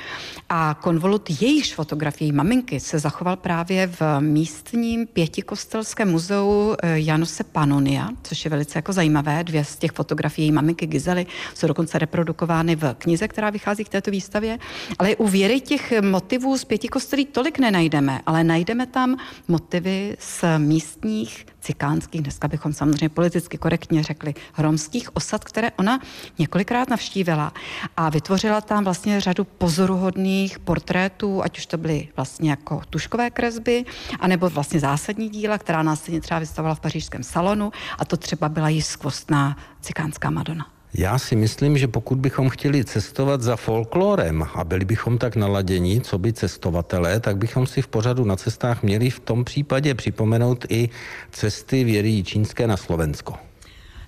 A 0.48 0.76
konvolut 0.82 1.30
jejíž 1.42 1.74
fotografií, 1.74 2.32
maminky, 2.32 2.55
se 2.78 2.98
zachoval 2.98 3.36
právě 3.36 3.86
v 3.86 4.20
místním 4.20 5.06
pětikostelském 5.06 6.10
muzeu 6.10 6.74
eh, 6.82 7.00
Januse 7.00 7.44
Panonia, 7.44 8.08
což 8.22 8.44
je 8.44 8.50
velice 8.50 8.78
jako 8.78 8.92
zajímavé. 8.92 9.44
Dvě 9.44 9.64
z 9.64 9.76
těch 9.76 9.92
fotografií 9.92 10.46
její 10.46 10.52
maminky 10.52 10.86
Gizely 10.86 11.26
jsou 11.54 11.66
dokonce 11.66 11.98
reprodukovány 11.98 12.76
v 12.76 12.94
knize, 12.98 13.28
která 13.28 13.50
vychází 13.50 13.84
k 13.84 13.88
této 13.88 14.10
výstavě. 14.10 14.58
Ale 14.98 15.16
u 15.16 15.28
věry 15.28 15.60
těch 15.60 16.00
motivů 16.00 16.58
z 16.58 16.64
pěti 16.64 16.88
kostelí 16.88 17.26
tolik 17.26 17.58
nenajdeme, 17.58 18.20
ale 18.26 18.44
najdeme 18.44 18.86
tam 18.86 19.16
motivy 19.48 20.16
z 20.18 20.44
místních 20.58 21.46
cikánských, 21.66 22.22
dneska 22.22 22.48
bychom 22.48 22.72
samozřejmě 22.72 23.08
politicky 23.08 23.58
korektně 23.58 24.02
řekli, 24.02 24.34
romských 24.58 25.16
osad, 25.16 25.44
které 25.44 25.70
ona 25.70 26.00
několikrát 26.38 26.90
navštívila 26.90 27.52
a 27.96 28.10
vytvořila 28.10 28.60
tam 28.60 28.84
vlastně 28.84 29.20
řadu 29.20 29.44
pozoruhodných 29.44 30.58
portrétů, 30.58 31.42
ať 31.42 31.58
už 31.58 31.66
to 31.66 31.78
byly 31.78 32.08
vlastně 32.16 32.45
jako 32.46 32.82
tuškové 32.90 33.30
kresby, 33.30 33.84
anebo 34.20 34.48
vlastně 34.48 34.80
zásadní 34.80 35.28
díla, 35.28 35.58
která 35.58 35.82
následně 35.82 36.20
třeba 36.20 36.40
vystavovala 36.40 36.74
v 36.74 36.80
pařížském 36.80 37.22
salonu 37.22 37.72
a 37.98 38.04
to 38.04 38.16
třeba 38.16 38.48
byla 38.48 38.68
již 38.68 38.86
skvostná 38.86 39.56
cikánská 39.80 40.30
Madonna. 40.30 40.66
Já 40.98 41.18
si 41.18 41.36
myslím, 41.36 41.78
že 41.78 41.88
pokud 41.88 42.18
bychom 42.18 42.48
chtěli 42.48 42.84
cestovat 42.84 43.42
za 43.42 43.56
folklorem 43.56 44.44
a 44.54 44.64
byli 44.64 44.84
bychom 44.84 45.18
tak 45.18 45.36
naladěni, 45.36 46.00
co 46.00 46.18
by 46.18 46.32
cestovatelé, 46.32 47.20
tak 47.20 47.36
bychom 47.36 47.66
si 47.66 47.82
v 47.82 47.88
pořadu 47.88 48.24
na 48.24 48.36
cestách 48.36 48.82
měli 48.82 49.10
v 49.10 49.20
tom 49.20 49.44
případě 49.44 49.94
připomenout 49.94 50.64
i 50.68 50.88
cesty 51.30 51.84
věry 51.84 52.22
čínské 52.22 52.66
na 52.66 52.76
Slovensko. 52.76 53.34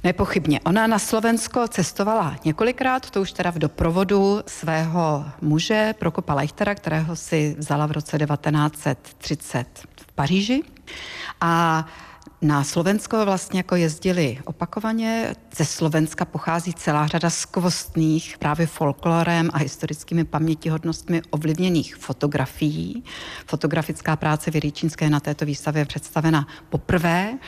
Nepochybně. 0.04 0.60
Ona 0.60 0.86
na 0.86 0.98
Slovensko 0.98 1.68
cestovala 1.68 2.36
několikrát, 2.44 3.10
to 3.10 3.20
už 3.20 3.32
teda 3.32 3.50
v 3.50 3.58
doprovodu 3.58 4.40
svého 4.46 5.24
muže 5.40 5.94
Prokopa 5.98 6.34
Leichtera, 6.34 6.74
kterého 6.74 7.16
si 7.16 7.56
vzala 7.58 7.86
v 7.86 7.92
roce 7.92 8.18
1930 8.18 9.66
v 10.00 10.12
Paříži. 10.12 10.62
A 11.40 11.84
na 12.42 12.64
Slovensko 12.64 13.24
vlastně 13.24 13.58
jako 13.58 13.76
jezdili 13.76 14.38
opakovaně. 14.44 15.34
Ze 15.56 15.64
Slovenska 15.64 16.24
pochází 16.24 16.74
celá 16.74 17.06
řada 17.06 17.30
skvostných 17.30 18.38
právě 18.38 18.66
folklorem 18.66 19.50
a 19.52 19.58
historickými 19.58 20.24
pamětihodnostmi 20.24 21.22
ovlivněných 21.30 21.96
fotografií. 21.96 23.04
Fotografická 23.46 24.16
práce 24.16 24.50
Věry 24.50 24.72
Čínské 24.72 25.10
na 25.10 25.20
této 25.20 25.44
výstavě 25.44 25.84
představena 25.84 26.46
poprvé. 26.68 27.38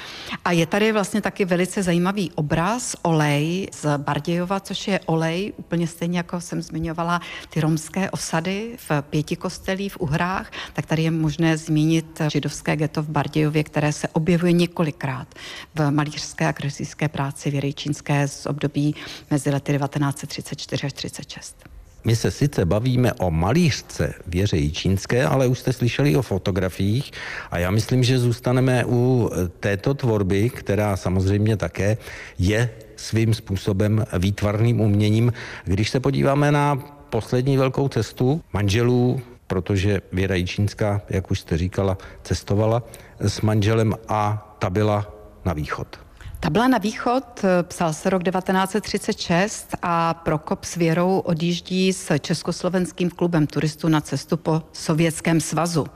A 0.44 0.52
je 0.52 0.66
tady 0.66 0.92
vlastně 0.92 1.20
taky 1.20 1.44
velice 1.44 1.82
zajímavý 1.82 2.30
obraz, 2.34 2.96
olej 3.02 3.68
z 3.72 3.98
Bardějova, 3.98 4.60
což 4.60 4.88
je 4.88 5.00
olej, 5.06 5.52
úplně 5.56 5.86
stejně 5.86 6.18
jako 6.18 6.40
jsem 6.40 6.62
zmiňovala 6.62 7.20
ty 7.50 7.60
romské 7.60 8.10
osady 8.10 8.76
v 8.88 9.02
pěti 9.02 9.36
kostelí 9.36 9.88
v 9.88 9.96
Uhrách, 10.00 10.50
tak 10.72 10.86
tady 10.86 11.02
je 11.02 11.10
možné 11.10 11.56
zmínit 11.56 12.20
židovské 12.32 12.76
geto 12.76 13.02
v 13.02 13.08
Bardějově, 13.08 13.64
které 13.64 13.92
se 13.92 14.08
objevuje 14.08 14.52
několik 14.52 14.79
několikrát 14.80 15.28
v 15.74 15.90
malířské 15.90 16.46
a 16.46 16.52
kreslířské 16.52 17.08
práci 17.08 17.50
Věry 17.50 17.72
Čínské 17.72 18.28
z 18.28 18.46
období 18.46 18.94
mezi 19.30 19.50
lety 19.50 19.72
1934 19.72 20.86
až 20.86 20.92
36. 20.92 21.56
My 22.04 22.16
se 22.16 22.30
sice 22.30 22.64
bavíme 22.64 23.12
o 23.12 23.30
malířce 23.30 24.14
Věře 24.26 24.70
Čínské, 24.70 25.24
ale 25.24 25.46
už 25.46 25.58
jste 25.58 25.72
slyšeli 25.72 26.16
o 26.16 26.22
fotografiích 26.22 27.12
a 27.50 27.58
já 27.58 27.70
myslím, 27.70 28.04
že 28.04 28.18
zůstaneme 28.18 28.84
u 28.84 29.30
této 29.60 29.94
tvorby, 29.94 30.50
která 30.50 30.96
samozřejmě 30.96 31.56
také 31.56 31.96
je 32.38 32.70
svým 32.96 33.34
způsobem 33.34 34.04
výtvarným 34.18 34.80
uměním. 34.80 35.32
Když 35.64 35.90
se 35.90 36.00
podíváme 36.00 36.52
na 36.52 36.76
poslední 37.10 37.56
velkou 37.56 37.88
cestu 37.88 38.40
manželů, 38.52 39.20
protože 39.46 40.00
Věra 40.12 40.46
Čínská, 40.46 41.02
jak 41.10 41.30
už 41.30 41.40
jste 41.40 41.58
říkala, 41.58 41.98
cestovala 42.22 42.82
s 43.20 43.40
manželem 43.40 43.94
a 44.08 44.49
ta 44.60 44.70
byla 44.70 45.06
na 45.44 45.52
východ. 45.52 46.00
Ta 46.40 46.50
byla 46.50 46.68
na 46.68 46.78
východ, 46.78 47.24
psal 47.62 47.92
se 47.92 48.10
rok 48.10 48.22
1936 48.22 49.76
a 49.82 50.14
Prokop 50.14 50.64
s 50.64 50.76
Věrou 50.76 51.18
odjíždí 51.18 51.92
s 51.92 52.18
Československým 52.18 53.10
klubem 53.10 53.46
turistů 53.46 53.88
na 53.88 54.00
cestu 54.00 54.36
po 54.36 54.62
Sovětském 54.72 55.40
svazu. 55.40 55.86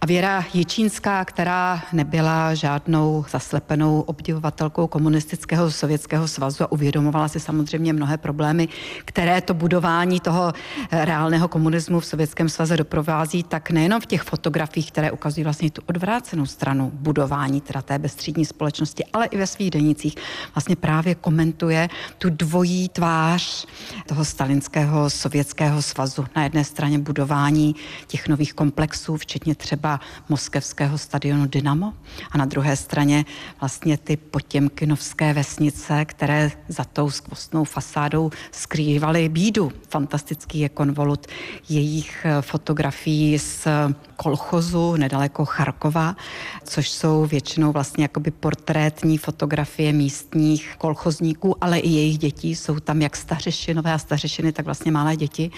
A 0.00 0.06
Věra 0.06 0.44
Jičínská, 0.54 1.24
která 1.24 1.82
nebyla 1.92 2.54
žádnou 2.54 3.24
zaslepenou 3.30 4.00
obdivovatelkou 4.00 4.86
komunistického 4.86 5.70
sovětského 5.70 6.28
svazu 6.28 6.64
a 6.64 6.72
uvědomovala 6.72 7.28
si 7.28 7.40
samozřejmě 7.40 7.92
mnohé 7.92 8.16
problémy, 8.16 8.68
které 9.04 9.40
to 9.40 9.54
budování 9.54 10.20
toho 10.20 10.52
reálného 10.92 11.48
komunismu 11.48 12.00
v 12.00 12.06
Sovětském 12.06 12.48
svaze 12.48 12.76
doprovází, 12.76 13.42
tak 13.42 13.70
nejenom 13.70 14.00
v 14.00 14.06
těch 14.06 14.22
fotografiích, 14.22 14.92
které 14.92 15.10
ukazují 15.10 15.44
vlastně 15.44 15.70
tu 15.70 15.82
odvrácenou 15.86 16.46
stranu 16.46 16.90
budování 16.94 17.60
teda 17.60 17.82
té 17.82 17.98
bezstřídní 17.98 18.44
společnosti, 18.44 19.04
ale 19.12 19.26
i 19.26 19.36
ve 19.36 19.46
svých 19.46 19.70
denicích 19.70 20.14
vlastně 20.54 20.76
právě 20.76 21.14
komentuje 21.14 21.88
tu 22.18 22.30
dvojí 22.30 22.88
tvář 22.88 23.66
toho 24.06 24.24
stalinského 24.24 25.10
sovětského 25.10 25.82
svazu. 25.82 26.26
Na 26.36 26.44
jedné 26.44 26.64
straně 26.64 26.98
budování 26.98 27.74
těch 28.06 28.28
nových 28.28 28.54
komplexů, 28.54 29.16
včetně 29.16 29.54
třeba 29.54 29.87
třeba 29.88 30.00
moskevského 30.28 30.98
stadionu 30.98 31.46
Dynamo 31.46 31.92
a 32.30 32.38
na 32.38 32.44
druhé 32.44 32.76
straně 32.76 33.24
vlastně 33.60 33.96
ty 33.96 34.16
potěmkinovské 34.16 35.32
vesnice, 35.32 36.04
které 36.04 36.50
za 36.68 36.84
tou 36.84 37.10
skvostnou 37.10 37.64
fasádou 37.64 38.30
skrývaly 38.52 39.28
bídu. 39.28 39.72
Fantastický 39.88 40.58
je 40.60 40.68
konvolut 40.68 41.26
jejich 41.68 42.26
eh, 42.26 42.42
fotografií 42.42 43.38
z 43.38 43.68
kolchozu 44.16 44.96
nedaleko 44.96 45.44
Charkova, 45.44 46.16
což 46.64 46.90
jsou 46.90 47.26
většinou 47.26 47.72
vlastně 47.72 48.04
jakoby 48.04 48.30
portrétní 48.30 49.18
fotografie 49.18 49.92
místních 49.92 50.74
kolchozníků, 50.78 51.64
ale 51.64 51.78
i 51.78 51.88
jejich 51.88 52.18
dětí. 52.18 52.54
Jsou 52.54 52.80
tam 52.80 53.02
jak 53.02 53.16
stařešinové 53.16 53.92
a 53.92 53.98
stařešiny, 53.98 54.52
tak 54.52 54.64
vlastně 54.64 54.92
malé 54.92 55.16
děti. 55.16 55.50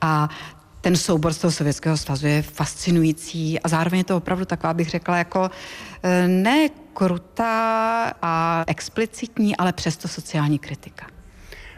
A 0.00 0.28
ten 0.84 0.96
soubor 0.96 1.32
z 1.32 1.38
toho 1.38 1.50
Sovětského 1.52 1.96
svazu 1.96 2.26
je 2.26 2.42
fascinující 2.42 3.60
a 3.60 3.68
zároveň 3.68 3.98
je 3.98 4.04
to 4.04 4.16
opravdu 4.16 4.44
taková, 4.44 4.74
bych 4.74 4.90
řekla, 4.90 5.18
jako 5.18 5.50
eh, 6.02 6.28
ne 6.28 6.68
krutá 6.94 8.12
a 8.22 8.64
explicitní, 8.66 9.56
ale 9.56 9.72
přesto 9.72 10.08
sociální 10.08 10.58
kritika. 10.58 11.06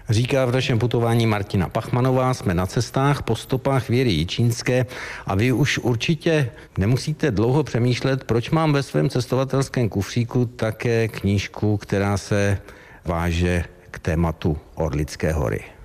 Říká 0.08 0.44
v 0.44 0.52
našem 0.52 0.78
putování 0.78 1.26
Martina 1.26 1.68
Pachmanová, 1.68 2.34
jsme 2.34 2.54
na 2.54 2.66
cestách 2.66 3.22
po 3.22 3.36
stopách 3.36 3.88
Věry 3.88 4.10
Jičínské 4.10 4.86
a 5.26 5.34
vy 5.34 5.52
už 5.52 5.78
určitě 5.78 6.50
nemusíte 6.78 7.30
dlouho 7.30 7.62
přemýšlet, 7.64 8.24
proč 8.24 8.50
mám 8.50 8.72
ve 8.72 8.82
svém 8.82 9.10
cestovatelském 9.10 9.88
kufříku 9.88 10.46
také 10.46 11.08
knížku, 11.08 11.76
která 11.76 12.16
se 12.16 12.58
váže 13.04 13.64
k 13.90 13.98
tématu 13.98 14.58
Orlické 14.74 15.32
hory. 15.32 15.75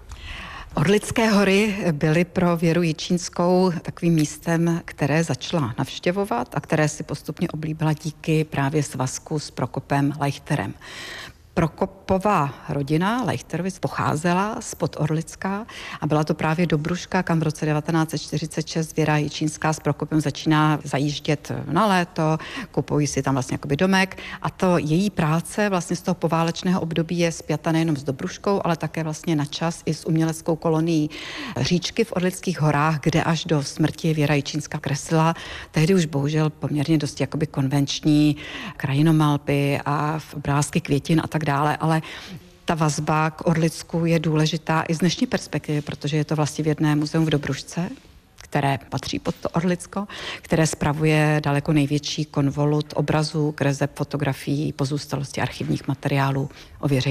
Orlické 0.75 1.29
hory 1.29 1.75
byly 1.91 2.25
pro 2.25 2.57
Věru 2.57 2.81
Jičínskou 2.81 3.71
takovým 3.81 4.13
místem, 4.13 4.81
které 4.85 5.23
začala 5.23 5.73
navštěvovat 5.77 6.55
a 6.55 6.59
které 6.59 6.89
si 6.89 7.03
postupně 7.03 7.47
oblíbila 7.49 7.93
díky 7.93 8.43
právě 8.43 8.83
svazku 8.83 9.39
s 9.39 9.51
Prokopem 9.51 10.13
Leichterem. 10.19 10.73
Prokopová 11.53 12.53
rodina 12.69 13.23
Leichterovic 13.23 13.79
pocházela 13.79 14.57
z 14.59 14.75
Podorlická 14.75 15.65
a 16.01 16.07
byla 16.07 16.23
to 16.23 16.33
právě 16.33 16.67
Dobruška, 16.67 17.23
kam 17.23 17.39
v 17.39 17.43
roce 17.43 17.65
1946 17.65 18.95
Věra 18.95 19.17
Jičínská 19.17 19.73
s 19.73 19.79
Prokopem 19.79 20.21
začíná 20.21 20.79
zajíždět 20.83 21.51
na 21.71 21.85
léto, 21.85 22.37
kupují 22.71 23.07
si 23.07 23.21
tam 23.21 23.35
vlastně 23.35 23.55
jakoby 23.55 23.77
domek. 23.77 24.17
A 24.41 24.49
to 24.49 24.77
její 24.77 25.09
práce 25.09 25.69
vlastně 25.69 25.95
z 25.95 26.01
toho 26.01 26.15
poválečného 26.15 26.81
období 26.81 27.19
je 27.19 27.31
zpěta 27.31 27.71
nejenom 27.71 27.97
s 27.97 28.03
Dobruškou, 28.03 28.61
ale 28.63 28.77
také 28.77 29.03
vlastně 29.03 29.35
na 29.35 29.45
čas 29.45 29.81
i 29.85 29.93
s 29.93 30.07
uměleckou 30.07 30.55
kolonií 30.55 31.09
Říčky 31.57 32.03
v 32.03 32.11
Orlických 32.11 32.61
horách, 32.61 32.99
kde 33.01 33.23
až 33.23 33.45
do 33.45 33.63
smrti 33.63 34.13
Věra 34.13 34.35
Jičínská 34.35 34.77
kreslila 34.77 35.33
tehdy 35.71 35.95
už 35.95 36.05
bohužel 36.05 36.49
poměrně 36.49 36.97
dost 36.97 37.21
jakoby 37.21 37.47
konvenční 37.47 38.35
krajinomalby 38.77 39.79
a 39.85 40.19
obrázky 40.35 40.81
květin 40.81 41.21
a 41.23 41.27
tak 41.27 41.40
tak 41.41 41.45
dále, 41.45 41.77
ale 41.77 42.01
ta 42.65 42.75
vazba 42.75 43.29
k 43.29 43.47
Orlicku 43.47 44.05
je 44.05 44.19
důležitá 44.19 44.83
i 44.87 44.93
z 44.93 44.97
dnešní 44.97 45.27
perspektivy, 45.27 45.81
protože 45.81 46.17
je 46.17 46.25
to 46.25 46.35
vlastně 46.35 46.63
v 46.63 46.67
jedné 46.67 46.95
muzeum 46.95 47.25
v 47.25 47.29
Dobrušce, 47.29 47.89
které 48.35 48.79
patří 48.89 49.19
pod 49.19 49.35
to 49.35 49.49
Orlicko, 49.49 50.07
které 50.41 50.67
spravuje 50.67 51.41
daleko 51.43 51.73
největší 51.73 52.25
konvolut 52.25 52.93
obrazů, 52.95 53.51
kreseb, 53.51 53.91
fotografií, 53.95 54.73
pozůstalosti 54.73 55.41
archivních 55.41 55.87
materiálů 55.87 56.49
o 56.79 56.87
věře. 56.87 57.09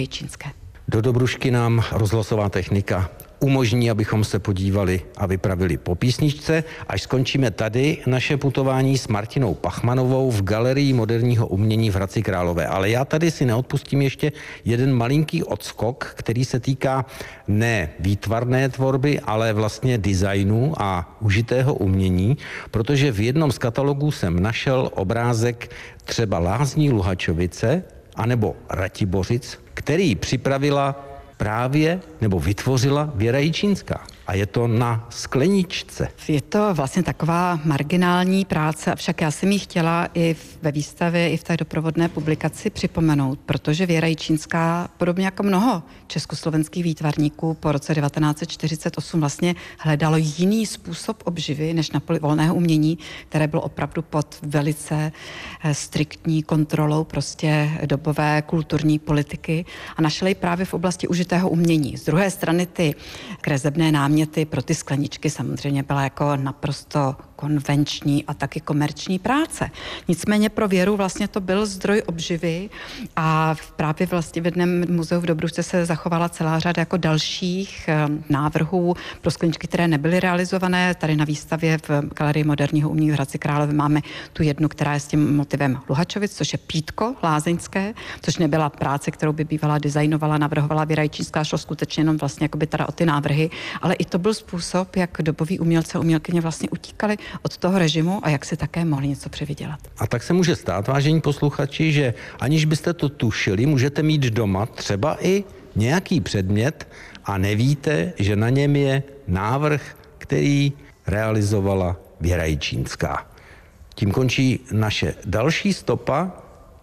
Do 0.88 1.00
Dobrušky 1.00 1.50
nám 1.50 1.82
rozhlasová 1.92 2.48
technika 2.48 3.10
umožní, 3.40 3.90
abychom 3.90 4.24
se 4.24 4.38
podívali 4.38 5.00
a 5.16 5.26
vypravili 5.26 5.76
po 5.76 5.94
písničce, 5.94 6.64
až 6.88 7.02
skončíme 7.02 7.50
tady 7.50 7.98
naše 8.06 8.36
putování 8.36 8.98
s 8.98 9.08
Martinou 9.08 9.54
Pachmanovou 9.54 10.30
v 10.30 10.42
Galerii 10.42 10.92
moderního 10.92 11.46
umění 11.46 11.90
v 11.90 11.94
Hradci 11.94 12.22
Králové. 12.22 12.66
Ale 12.66 12.90
já 12.90 13.04
tady 13.04 13.30
si 13.30 13.46
neodpustím 13.46 14.02
ještě 14.02 14.32
jeden 14.64 14.92
malinký 14.94 15.42
odskok, 15.42 16.12
který 16.16 16.44
se 16.44 16.60
týká 16.60 17.06
ne 17.48 17.90
výtvarné 18.00 18.68
tvorby, 18.68 19.20
ale 19.20 19.52
vlastně 19.52 19.98
designu 19.98 20.74
a 20.78 21.16
užitého 21.20 21.74
umění, 21.74 22.38
protože 22.70 23.12
v 23.12 23.20
jednom 23.20 23.52
z 23.52 23.58
katalogů 23.58 24.10
jsem 24.10 24.42
našel 24.42 24.90
obrázek 24.94 25.70
třeba 26.04 26.38
Lázní 26.38 26.90
Luhačovice 26.90 27.82
anebo 28.16 28.56
Ratibořic, 28.70 29.58
který 29.74 30.14
připravila 30.14 31.06
právě 31.36 32.00
nebo 32.20 32.40
vytvořila 32.40 33.10
Věra 33.14 33.38
Jičínská 33.38 34.06
a 34.26 34.34
je 34.34 34.46
to 34.46 34.66
na 34.66 35.06
skleničce. 35.10 36.08
Je 36.28 36.40
to 36.40 36.74
vlastně 36.74 37.02
taková 37.02 37.60
marginální 37.64 38.44
práce, 38.44 38.92
avšak 38.92 39.20
já 39.20 39.30
jsem 39.30 39.52
ji 39.52 39.58
chtěla 39.58 40.08
i 40.14 40.36
ve 40.62 40.72
výstavě, 40.72 41.30
i 41.30 41.36
v 41.36 41.44
té 41.44 41.56
doprovodné 41.56 42.08
publikaci 42.08 42.70
připomenout, 42.70 43.38
protože 43.46 43.86
Věra 43.86 44.06
Jičínská, 44.06 44.88
podobně 44.96 45.24
jako 45.24 45.42
mnoho 45.42 45.82
československých 46.06 46.84
výtvarníků 46.84 47.54
po 47.54 47.72
roce 47.72 47.94
1948 47.94 49.20
vlastně 49.20 49.54
hledalo 49.78 50.16
jiný 50.16 50.66
způsob 50.66 51.22
obživy 51.24 51.74
než 51.74 51.90
na 51.90 52.00
poli 52.00 52.18
volného 52.18 52.54
umění, 52.54 52.98
které 53.28 53.46
bylo 53.46 53.62
opravdu 53.62 54.02
pod 54.02 54.38
velice 54.42 55.12
eh, 55.64 55.74
striktní 55.74 56.42
kontrolou 56.42 57.04
prostě 57.04 57.70
dobové 57.86 58.42
kulturní 58.42 58.98
politiky 58.98 59.64
a 59.96 60.02
našli 60.02 60.34
právě 60.34 60.66
v 60.66 60.74
oblasti 60.74 61.08
užitého 61.08 61.48
umění. 61.48 61.96
Z 61.96 62.09
druhé 62.10 62.30
strany 62.30 62.66
ty 62.66 62.94
kresebné 63.40 63.92
náměty 63.92 64.44
pro 64.44 64.62
ty 64.62 64.74
skleničky 64.74 65.30
samozřejmě 65.30 65.82
byla 65.82 66.02
jako 66.02 66.36
naprosto 66.36 67.16
konvenční 67.40 68.24
a 68.24 68.34
taky 68.34 68.60
komerční 68.60 69.18
práce. 69.18 69.70
Nicméně 70.08 70.48
pro 70.48 70.68
Věru 70.68 70.96
vlastně 70.96 71.28
to 71.28 71.40
byl 71.40 71.66
zdroj 71.66 72.02
obživy 72.06 72.70
a 73.16 73.54
právě 73.76 74.06
vlastně 74.06 74.42
v 74.42 74.44
jednom 74.44 74.68
muzeu 74.88 75.20
v 75.20 75.26
Dobručce 75.26 75.62
se 75.62 75.86
zachovala 75.86 76.28
celá 76.28 76.58
řada 76.58 76.80
jako 76.80 76.96
dalších 76.96 77.88
eh, 77.88 78.08
návrhů 78.28 78.94
pro 79.20 79.30
skleničky, 79.30 79.66
které 79.66 79.88
nebyly 79.88 80.20
realizované. 80.20 80.94
Tady 80.94 81.16
na 81.16 81.24
výstavě 81.24 81.78
v 81.88 82.14
Galerii 82.14 82.44
moderního 82.44 82.90
umění 82.90 83.10
v 83.10 83.14
Hradci 83.14 83.38
Králové 83.38 83.72
máme 83.72 84.00
tu 84.32 84.42
jednu, 84.42 84.68
která 84.68 84.94
je 84.94 85.00
s 85.00 85.06
tím 85.06 85.36
motivem 85.36 85.80
Luhačovic, 85.88 86.36
což 86.36 86.52
je 86.52 86.58
pítko 86.58 87.14
lázeňské, 87.22 87.94
což 88.22 88.36
nebyla 88.36 88.68
práce, 88.68 89.10
kterou 89.10 89.32
by 89.32 89.44
bývala 89.44 89.78
designovala, 89.78 90.38
navrhovala 90.38 90.84
Věra 90.84 91.08
Čínská, 91.08 91.44
šlo 91.44 91.58
skutečně 91.58 92.00
jenom 92.00 92.16
vlastně 92.16 92.44
jako 92.44 92.58
by 92.58 92.66
teda 92.66 92.88
o 92.88 92.92
ty 92.92 93.06
návrhy, 93.06 93.50
ale 93.82 93.94
i 93.94 94.04
to 94.04 94.18
byl 94.18 94.34
způsob, 94.34 94.96
jak 94.96 95.10
doboví 95.22 95.58
umělce 95.58 95.98
a 95.98 96.00
umělkyně 96.00 96.40
vlastně 96.40 96.68
utíkali 96.68 97.16
od 97.42 97.56
toho 97.56 97.78
režimu 97.78 98.20
a 98.22 98.30
jak 98.30 98.44
si 98.44 98.56
také 98.56 98.84
mohli 98.84 99.08
něco 99.08 99.28
přivydělat. 99.28 99.80
A 99.98 100.06
tak 100.06 100.22
se 100.22 100.32
může 100.32 100.56
stát, 100.56 100.88
vážení 100.88 101.20
posluchači, 101.20 101.92
že 101.92 102.14
aniž 102.40 102.64
byste 102.64 102.92
to 102.92 103.08
tušili, 103.08 103.66
můžete 103.66 104.02
mít 104.02 104.22
doma 104.22 104.66
třeba 104.66 105.16
i 105.20 105.44
nějaký 105.76 106.20
předmět 106.20 106.88
a 107.24 107.38
nevíte, 107.38 108.12
že 108.18 108.36
na 108.36 108.48
něm 108.48 108.76
je 108.76 109.02
návrh, 109.28 109.96
který 110.18 110.72
realizovala 111.06 111.96
Věra 112.20 112.44
Jičínská. 112.44 113.26
Tím 113.94 114.10
končí 114.10 114.60
naše 114.72 115.14
další 115.24 115.72
stopa, 115.72 116.32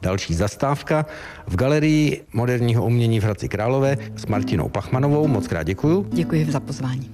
další 0.02 0.34
zastávka 0.34 1.06
v 1.48 1.56
galerii 1.56 2.26
moderního 2.34 2.86
umění 2.86 3.20
v 3.20 3.24
Hradci 3.24 3.50
Králové 3.50 3.98
s 4.16 4.26
Martinou 4.26 4.70
Pachmanovou. 4.70 5.28
Moc 5.28 5.48
krát 5.48 5.64
děkuju. 5.64 6.08
Děkuji 6.12 6.52
za 6.52 6.60
pozvání. 6.60 7.12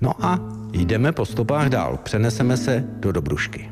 No 0.00 0.24
a 0.24 0.40
jdeme 0.72 1.12
po 1.12 1.26
stopách 1.26 1.68
dál. 1.68 1.98
Přeneseme 2.02 2.56
se 2.56 2.84
do 2.86 3.12
Dobrušky. 3.12 3.70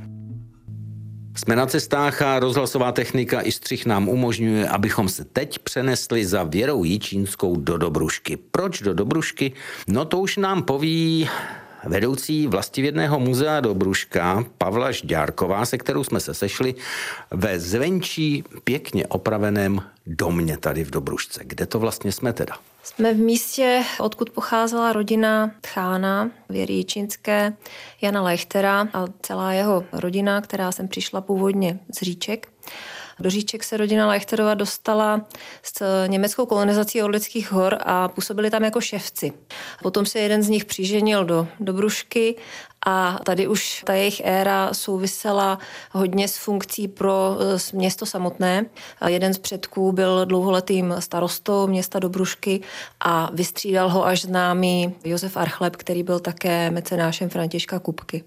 Jsme 1.36 1.56
na 1.56 1.66
cestách 1.66 2.22
a 2.22 2.38
rozhlasová 2.38 2.92
technika 2.92 3.40
i 3.40 3.52
střih 3.52 3.86
nám 3.86 4.08
umožňuje, 4.08 4.68
abychom 4.68 5.08
se 5.08 5.24
teď 5.24 5.58
přenesli 5.58 6.26
za 6.26 6.42
Věrou 6.42 6.84
Jíčínskou 6.84 7.56
do 7.56 7.78
Dobrušky. 7.78 8.36
Proč 8.36 8.82
do 8.82 8.94
Dobrušky? 8.94 9.52
No 9.88 10.04
to 10.04 10.18
už 10.18 10.36
nám 10.36 10.62
poví 10.62 11.28
vedoucí 11.86 12.46
vlastivědného 12.46 13.20
muzea 13.20 13.60
Dobruška 13.60 14.44
Pavla 14.58 14.90
Žďárková, 14.90 15.66
se 15.66 15.78
kterou 15.78 16.04
jsme 16.04 16.20
se 16.20 16.34
sešli 16.34 16.74
ve 17.30 17.60
zvenčí 17.60 18.44
pěkně 18.64 19.06
opraveném 19.06 19.82
domě 20.06 20.58
tady 20.58 20.84
v 20.84 20.90
Dobrušce. 20.90 21.40
Kde 21.44 21.66
to 21.66 21.78
vlastně 21.78 22.12
jsme 22.12 22.32
teda? 22.32 22.54
Jsme 22.84 23.14
v 23.14 23.18
místě, 23.18 23.82
odkud 24.00 24.30
pocházela 24.30 24.92
rodina 24.92 25.50
Tchána, 25.60 26.30
Věry 26.48 26.84
Čínské, 26.84 27.56
Jana 28.02 28.22
Lechtera 28.22 28.88
a 28.92 29.04
celá 29.22 29.52
jeho 29.52 29.84
rodina, 29.92 30.40
která 30.40 30.72
sem 30.72 30.88
přišla 30.88 31.20
původně 31.20 31.78
z 31.94 32.02
Říček. 32.02 32.48
Do 33.20 33.30
Říček 33.30 33.64
se 33.64 33.76
rodina 33.76 34.08
Lechterova 34.08 34.54
dostala 34.54 35.26
s 35.62 36.06
německou 36.06 36.46
kolonizací 36.46 37.02
Orlických 37.02 37.52
hor 37.52 37.78
a 37.80 38.08
působili 38.08 38.50
tam 38.50 38.64
jako 38.64 38.80
ševci. 38.80 39.32
Potom 39.82 40.06
se 40.06 40.18
jeden 40.18 40.42
z 40.42 40.48
nich 40.48 40.64
přiženil 40.64 41.24
do 41.24 41.48
Dobrušky 41.60 42.36
a 42.84 43.18
tady 43.24 43.48
už 43.48 43.82
ta 43.86 43.94
jejich 43.94 44.22
éra 44.24 44.74
souvisela 44.74 45.58
hodně 45.92 46.28
s 46.28 46.36
funkcí 46.36 46.88
pro 46.88 47.36
eh, 47.40 47.76
město 47.76 48.06
samotné. 48.06 48.66
Jeden 49.06 49.34
z 49.34 49.38
předků 49.38 49.92
byl 49.92 50.26
dlouholetým 50.26 50.94
starostou 50.98 51.66
města 51.66 51.98
Dobrušky 51.98 52.60
a 53.00 53.30
vystřídal 53.32 53.88
ho 53.88 54.06
až 54.06 54.22
známý 54.22 54.94
Josef 55.04 55.36
Archleb, 55.36 55.76
který 55.76 56.02
byl 56.02 56.20
také 56.20 56.70
mecenášem 56.70 57.28
Františka 57.28 57.78
Kupky. 57.78 58.24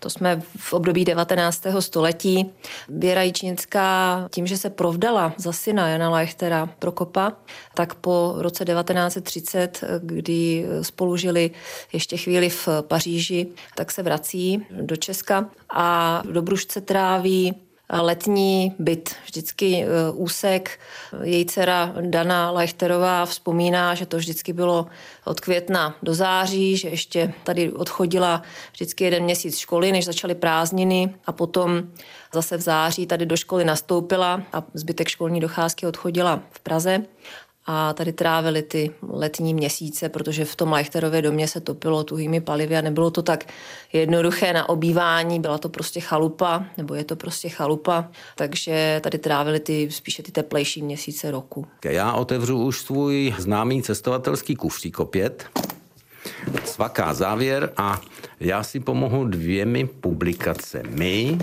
To 0.00 0.10
jsme 0.10 0.42
v 0.56 0.72
období 0.72 1.04
19. 1.04 1.62
století. 1.80 2.50
Věra 2.88 3.22
Jičnická 3.22 4.28
tím, 4.30 4.46
že 4.46 4.56
se 4.56 4.70
provdala 4.70 5.32
za 5.36 5.52
syna 5.52 5.88
Jana 5.88 6.10
Leichtera 6.10 6.66
Prokopa, 6.78 7.32
tak 7.74 7.94
po 7.94 8.34
roce 8.36 8.64
1930, 8.64 9.84
kdy 10.00 10.66
spolu 10.82 11.16
žili 11.16 11.50
ještě 11.92 12.16
chvíli 12.16 12.50
v 12.50 12.68
Paříži, 12.80 13.46
tak 13.74 13.92
se 13.92 14.02
vrací 14.02 14.66
do 14.70 14.96
Česka 14.96 15.50
a 15.70 16.22
do 16.30 16.42
Brušce 16.42 16.80
tráví 16.80 17.63
letní 17.90 18.74
byt, 18.78 19.14
vždycky 19.24 19.82
e, 19.82 19.86
úsek. 20.12 20.80
Její 21.22 21.46
dcera 21.46 21.94
Dana 22.00 22.50
Leichterová 22.50 23.26
vzpomíná, 23.26 23.94
že 23.94 24.06
to 24.06 24.16
vždycky 24.16 24.52
bylo 24.52 24.86
od 25.24 25.40
května 25.40 25.96
do 26.02 26.14
září, 26.14 26.76
že 26.76 26.88
ještě 26.88 27.32
tady 27.44 27.72
odchodila 27.72 28.42
vždycky 28.72 29.04
jeden 29.04 29.22
měsíc 29.22 29.58
školy, 29.58 29.92
než 29.92 30.04
začaly 30.04 30.34
prázdniny. 30.34 31.14
A 31.26 31.32
potom 31.32 31.82
zase 32.32 32.56
v 32.56 32.60
září 32.60 33.06
tady 33.06 33.26
do 33.26 33.36
školy 33.36 33.64
nastoupila 33.64 34.42
a 34.52 34.62
zbytek 34.74 35.08
školní 35.08 35.40
docházky 35.40 35.86
odchodila 35.86 36.40
v 36.50 36.60
Praze 36.60 37.02
a 37.66 37.92
tady 37.92 38.12
trávili 38.12 38.62
ty 38.62 38.90
letní 39.02 39.54
měsíce, 39.54 40.08
protože 40.08 40.44
v 40.44 40.56
tom 40.56 40.72
Leichterově 40.72 41.22
domě 41.22 41.48
se 41.48 41.60
topilo 41.60 42.04
tuhými 42.04 42.40
palivy 42.40 42.76
a 42.76 42.80
nebylo 42.80 43.10
to 43.10 43.22
tak 43.22 43.44
jednoduché 43.92 44.52
na 44.52 44.68
obývání, 44.68 45.40
byla 45.40 45.58
to 45.58 45.68
prostě 45.68 46.00
chalupa, 46.00 46.64
nebo 46.76 46.94
je 46.94 47.04
to 47.04 47.16
prostě 47.16 47.48
chalupa, 47.48 48.08
takže 48.36 49.00
tady 49.02 49.18
trávili 49.18 49.60
ty 49.60 49.90
spíše 49.90 50.22
ty 50.22 50.32
teplejší 50.32 50.82
měsíce 50.82 51.30
roku. 51.30 51.66
Já 51.84 52.12
otevřu 52.12 52.62
už 52.62 52.80
svůj 52.80 53.34
známý 53.38 53.82
cestovatelský 53.82 54.56
kufřík 54.56 55.00
opět. 55.00 55.46
Svaká 56.64 57.14
závěr 57.14 57.72
a 57.76 58.00
já 58.40 58.62
si 58.62 58.80
pomohu 58.80 59.24
dvěmi 59.24 59.86
publikacemi. 59.86 61.38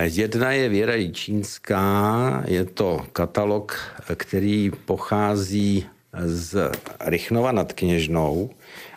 Jedna 0.00 0.52
je 0.52 0.68
Věra 0.68 0.94
Jičínská, 0.94 2.42
je 2.46 2.64
to 2.64 3.06
katalog, 3.12 3.78
který 4.16 4.70
pochází 4.84 5.86
z 6.24 6.70
Rychnova 7.00 7.52
nad 7.52 7.72
Kněžnou 7.72 8.50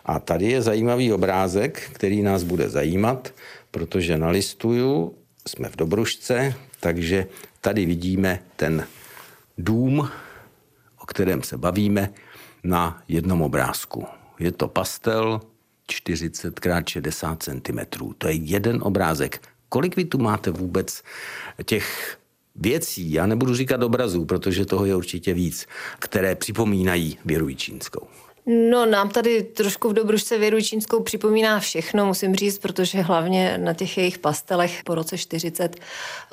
a 0.04 0.18
tady 0.20 0.46
je 0.46 0.62
zajímavý 0.62 1.12
obrázek, 1.12 1.90
který 1.92 2.22
nás 2.22 2.42
bude 2.42 2.68
zajímat, 2.68 3.34
protože 3.70 4.18
nalistuju, 4.18 5.14
jsme 5.48 5.68
v 5.68 5.76
Dobrušce, 5.76 6.54
takže 6.80 7.26
tady 7.60 7.86
vidíme 7.86 8.42
ten 8.56 8.86
dům, 9.58 10.08
o 11.02 11.06
kterém 11.06 11.42
se 11.42 11.58
bavíme, 11.58 12.10
na 12.64 13.02
jednom 13.08 13.42
obrázku. 13.42 14.06
Je 14.38 14.52
to 14.52 14.68
pastel 14.68 15.40
40 15.86 16.66
x 16.66 16.92
60 16.92 17.42
cm. 17.42 17.78
To 18.18 18.28
je 18.28 18.34
jeden 18.34 18.78
obrázek. 18.82 19.40
Kolik 19.70 19.96
vy 19.96 20.04
tu 20.04 20.18
máte 20.18 20.50
vůbec 20.50 21.02
těch 21.64 22.18
věcí, 22.56 23.12
já 23.12 23.26
nebudu 23.26 23.54
říkat 23.54 23.82
obrazů, 23.82 24.24
protože 24.24 24.66
toho 24.66 24.84
je 24.84 24.96
určitě 24.96 25.34
víc, 25.34 25.66
které 25.98 26.34
připomínají 26.34 27.18
věru 27.24 27.54
čínskou? 27.54 28.08
No, 28.46 28.86
nám 28.86 29.08
tady 29.08 29.42
trošku 29.42 29.88
v 29.88 29.92
Dobrušce 29.92 30.38
věru 30.38 30.60
čínskou 30.60 31.02
připomíná 31.02 31.60
všechno, 31.60 32.06
musím 32.06 32.34
říct, 32.34 32.58
protože 32.58 33.00
hlavně 33.00 33.58
na 33.58 33.74
těch 33.74 33.98
jejich 33.98 34.18
pastelech 34.18 34.82
po 34.84 34.94
roce 34.94 35.18
40 35.18 35.76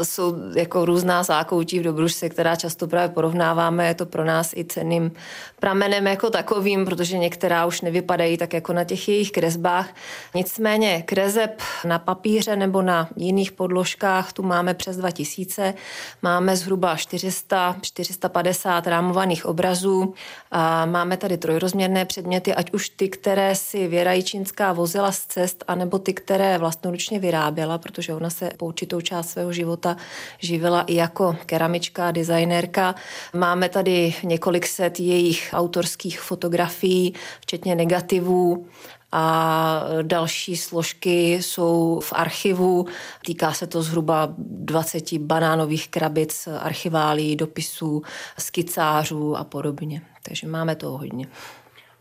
jsou 0.04 0.36
jako 0.56 0.86
různá 0.86 1.24
zákoutí 1.24 1.80
v 1.80 1.84
Dobrušce, 1.84 2.30
která 2.30 2.56
často 2.56 2.88
právě 2.88 3.10
porovnáváme. 3.10 3.88
Je 3.88 3.94
to 3.94 4.06
pro 4.06 4.26
nás 4.26 4.54
i 4.54 4.66
ceným 4.66 5.12
pramenem 5.60 6.08
jako 6.08 6.30
takovým, 6.30 6.86
protože 6.86 7.18
některá 7.18 7.66
už 7.66 7.82
nevypadají 7.82 8.38
tak 8.38 8.54
jako 8.54 8.74
na 8.74 8.84
těch 8.84 9.08
jejich 9.08 9.32
kresbách. 9.32 9.90
Nicméně 10.36 11.02
kreseb 11.02 11.62
na 11.86 12.00
papíře 12.00 12.56
nebo 12.56 12.82
na 12.82 13.10
jiných 13.16 13.52
podložkách 13.52 14.34
tu 14.34 14.44
máme 14.44 14.74
přes 14.74 14.98
2000. 14.98 15.74
Máme 16.22 16.56
zhruba 16.58 16.96
400, 16.96 17.76
450 17.82 18.88
rámovaných 18.88 19.46
obrazů. 19.46 20.14
A 20.52 20.86
máme 20.86 21.18
tady 21.18 21.38
trojrozměrné 21.38 21.97
předměty, 22.06 22.54
ať 22.54 22.74
už 22.74 22.90
ty, 22.90 23.10
které 23.10 23.56
si 23.56 23.88
Věra 23.88 24.14
Jičínská 24.14 24.74
vozila 24.74 25.12
z 25.12 25.26
cest, 25.26 25.64
anebo 25.68 26.00
ty, 26.00 26.14
které 26.14 26.58
vlastnoručně 26.58 27.20
vyráběla, 27.20 27.78
protože 27.78 28.14
ona 28.14 28.30
se 28.30 28.52
po 28.58 28.66
určitou 28.66 29.02
část 29.02 29.30
svého 29.30 29.54
života 29.54 29.98
živila 30.40 30.82
i 30.82 30.96
jako 30.96 31.36
keramička, 31.46 32.12
designérka. 32.12 32.96
Máme 33.34 33.70
tady 33.70 34.14
několik 34.24 34.68
set 34.68 35.00
jejich 35.00 35.50
autorských 35.54 36.20
fotografií, 36.20 37.14
včetně 37.42 37.76
negativů 37.76 38.68
a 39.12 39.84
další 40.02 40.58
složky 40.58 41.34
jsou 41.34 42.00
v 42.04 42.14
archivu. 42.14 42.86
Týká 43.26 43.54
se 43.54 43.68
to 43.68 43.84
zhruba 43.84 44.34
20 44.38 45.14
banánových 45.14 45.88
krabic 45.88 46.48
archiválí, 46.60 47.36
dopisů, 47.36 48.02
skicářů 48.40 49.36
a 49.38 49.44
podobně. 49.44 50.02
Takže 50.24 50.48
máme 50.48 50.76
toho 50.76 50.98
hodně. 50.98 51.28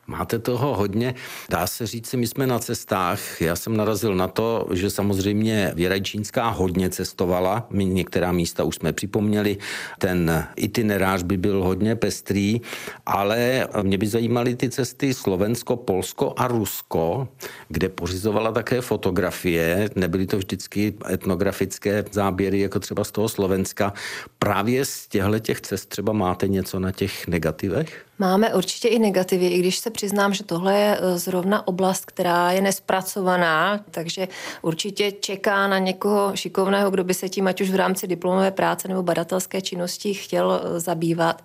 Máte 0.08 0.38
toho 0.38 0.76
hodně. 0.76 1.14
Dá 1.48 1.66
se 1.66 1.86
říct, 1.86 2.14
my 2.14 2.26
jsme 2.26 2.46
na 2.46 2.58
cestách. 2.58 3.40
Já 3.42 3.56
jsem 3.56 3.76
narazil 3.76 4.14
na 4.14 4.28
to, 4.28 4.66
že 4.72 4.90
samozřejmě 4.90 5.72
Věra 5.74 5.98
Čínská 5.98 6.48
hodně 6.48 6.90
cestovala. 6.90 7.66
My 7.70 7.84
některá 7.84 8.32
místa 8.32 8.64
už 8.64 8.74
jsme 8.74 8.92
připomněli. 8.92 9.56
Ten 9.98 10.46
itinerář 10.56 11.22
by 11.22 11.36
byl 11.36 11.64
hodně 11.64 11.96
pestrý, 11.96 12.60
ale 13.06 13.68
mě 13.82 13.98
by 13.98 14.06
zajímaly 14.06 14.56
ty 14.56 14.70
cesty 14.70 15.14
Slovensko, 15.14 15.76
Polsko 15.76 16.34
a 16.36 16.48
Rusko, 16.48 17.28
kde 17.68 17.88
pořizovala 17.88 18.52
také 18.52 18.80
fotografie. 18.80 19.90
Nebyly 19.96 20.26
to 20.26 20.38
vždycky 20.38 20.94
etnografické 21.10 22.04
záběry, 22.12 22.60
jako 22.60 22.80
třeba 22.80 23.04
z 23.04 23.10
toho 23.10 23.28
Slovenska. 23.28 23.92
Právě 24.38 24.84
z 24.84 25.08
těchto 25.08 25.38
těch 25.38 25.60
cest 25.60 25.86
třeba 25.86 26.12
máte 26.12 26.48
něco 26.48 26.80
na 26.80 26.92
těch 26.92 27.28
negativech? 27.28 28.05
Máme 28.18 28.54
určitě 28.54 28.88
i 28.88 28.98
negativy, 28.98 29.46
i 29.46 29.58
když 29.58 29.78
se 29.78 29.90
přiznám, 29.90 30.34
že 30.34 30.44
tohle 30.44 30.78
je 30.78 30.98
e, 31.00 31.18
zrovna 31.18 31.68
oblast, 31.68 32.04
která 32.04 32.52
je 32.52 32.60
nespracovaná, 32.60 33.80
takže 33.90 34.28
určitě 34.62 35.12
čeká 35.12 35.68
na 35.68 35.78
někoho 35.78 36.36
šikovného, 36.36 36.90
kdo 36.90 37.04
by 37.04 37.14
se 37.14 37.28
tím 37.28 37.46
ať 37.46 37.60
už 37.60 37.70
v 37.70 37.74
rámci 37.74 38.06
diplomové 38.06 38.50
práce 38.50 38.88
nebo 38.88 39.02
badatelské 39.02 39.60
činnosti 39.60 40.14
chtěl 40.14 40.60
e, 40.64 40.80
zabývat. 40.80 41.42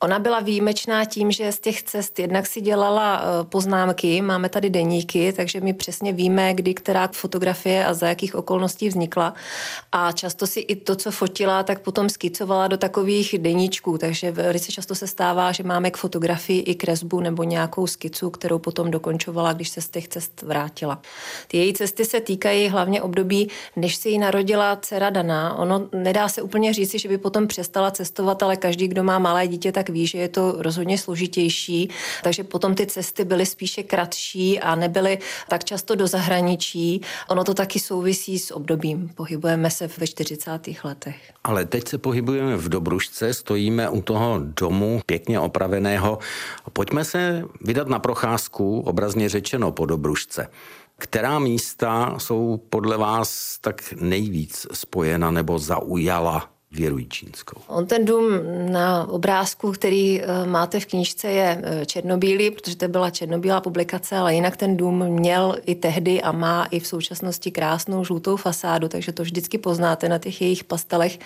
Ona 0.00 0.18
byla 0.18 0.40
výjimečná 0.40 1.04
tím, 1.04 1.32
že 1.32 1.52
z 1.52 1.60
těch 1.60 1.82
cest 1.82 2.18
jednak 2.18 2.46
si 2.46 2.60
dělala 2.60 3.22
e, 3.22 3.44
poznámky, 3.44 4.22
máme 4.22 4.48
tady 4.48 4.70
deníky, 4.70 5.32
takže 5.32 5.60
my 5.60 5.72
přesně 5.72 6.12
víme, 6.12 6.54
kdy 6.54 6.74
která 6.74 7.08
fotografie 7.12 7.86
a 7.86 7.94
za 7.94 8.08
jakých 8.08 8.34
okolností 8.34 8.88
vznikla. 8.88 9.34
A 9.92 10.12
často 10.12 10.46
si 10.46 10.60
i 10.60 10.76
to, 10.76 10.96
co 10.96 11.10
fotila, 11.10 11.62
tak 11.62 11.80
potom 11.80 12.08
skicovala 12.08 12.68
do 12.68 12.76
takových 12.76 13.38
deníčků, 13.38 13.98
takže 13.98 14.30
velice 14.30 14.72
často 14.72 14.94
se 14.94 15.06
stává, 15.06 15.52
že 15.52 15.62
máme 15.62 15.90
k 15.90 16.01
fotografii 16.02 16.60
i 16.60 16.74
kresbu 16.74 17.20
nebo 17.20 17.42
nějakou 17.42 17.86
skicu, 17.86 18.30
kterou 18.30 18.58
potom 18.58 18.90
dokončovala, 18.90 19.52
když 19.52 19.68
se 19.68 19.80
z 19.80 19.88
těch 19.88 20.08
cest 20.08 20.42
vrátila. 20.42 21.02
Ty 21.48 21.56
její 21.56 21.72
cesty 21.72 22.04
se 22.04 22.20
týkají 22.20 22.68
hlavně 22.68 23.02
období, 23.02 23.48
než 23.76 23.96
se 23.96 24.08
jí 24.08 24.18
narodila 24.18 24.76
dcera 24.76 25.10
Dana. 25.10 25.54
Ono 25.54 25.88
nedá 25.92 26.28
se 26.28 26.42
úplně 26.42 26.72
říci, 26.72 26.98
že 26.98 27.08
by 27.08 27.18
potom 27.18 27.46
přestala 27.46 27.90
cestovat, 27.90 28.42
ale 28.42 28.56
každý, 28.56 28.88
kdo 28.88 29.02
má 29.02 29.18
malé 29.18 29.46
dítě, 29.46 29.72
tak 29.72 29.88
ví, 29.88 30.06
že 30.06 30.18
je 30.18 30.28
to 30.28 30.54
rozhodně 30.58 30.98
složitější, 30.98 31.90
takže 32.22 32.44
potom 32.44 32.74
ty 32.74 32.86
cesty 32.86 33.24
byly 33.24 33.46
spíše 33.46 33.82
kratší 33.82 34.60
a 34.60 34.74
nebyly 34.74 35.18
tak 35.48 35.64
často 35.64 35.94
do 35.94 36.06
zahraničí. 36.06 37.00
Ono 37.28 37.44
to 37.44 37.54
taky 37.54 37.78
souvisí 37.78 38.38
s 38.38 38.50
obdobím. 38.50 39.10
Pohybujeme 39.14 39.70
se 39.70 39.86
ve 39.98 40.06
40. 40.06 40.50
letech. 40.84 41.16
Ale 41.44 41.64
teď 41.64 41.88
se 41.88 41.98
pohybujeme 41.98 42.56
v 42.56 42.68
Dobrušce, 42.68 43.34
stojíme 43.34 43.88
u 43.88 44.02
toho 44.02 44.40
domu 44.60 45.00
pěkně 45.06 45.40
opravené 45.40 45.91
jiného. 45.92 46.18
Pojďme 46.72 47.04
se 47.04 47.44
vydat 47.60 47.88
na 47.88 47.98
procházku, 47.98 48.80
obrazně 48.80 49.28
řečeno 49.28 49.72
po 49.72 49.86
Dobrušce. 49.86 50.48
Která 50.98 51.38
místa 51.38 52.14
jsou 52.18 52.56
podle 52.68 52.96
vás 52.96 53.58
tak 53.60 53.92
nejvíc 54.00 54.66
spojena 54.72 55.30
nebo 55.30 55.58
zaujala 55.58 56.51
Věru 56.72 56.98
Jíčínskou. 56.98 57.60
On 57.66 57.86
ten 57.86 58.04
dům 58.04 58.32
na 58.72 59.08
obrázku, 59.08 59.72
který 59.72 60.22
eh, 60.22 60.46
máte 60.46 60.80
v 60.80 60.86
knížce, 60.86 61.28
je 61.28 61.62
eh, 61.62 61.86
černobílý, 61.86 62.50
protože 62.50 62.76
to 62.76 62.88
byla 62.88 63.10
černobílá 63.10 63.60
publikace, 63.60 64.16
ale 64.16 64.34
jinak 64.34 64.56
ten 64.56 64.76
dům 64.76 65.06
měl 65.08 65.56
i 65.66 65.74
tehdy 65.74 66.22
a 66.22 66.32
má 66.32 66.64
i 66.70 66.80
v 66.80 66.86
současnosti 66.86 67.50
krásnou 67.50 68.04
žlutou 68.04 68.36
fasádu, 68.36 68.88
takže 68.88 69.12
to 69.12 69.22
vždycky 69.22 69.58
poznáte 69.58 70.08
na 70.08 70.18
těch 70.18 70.40
jejich 70.40 70.64
pastelech. 70.64 71.18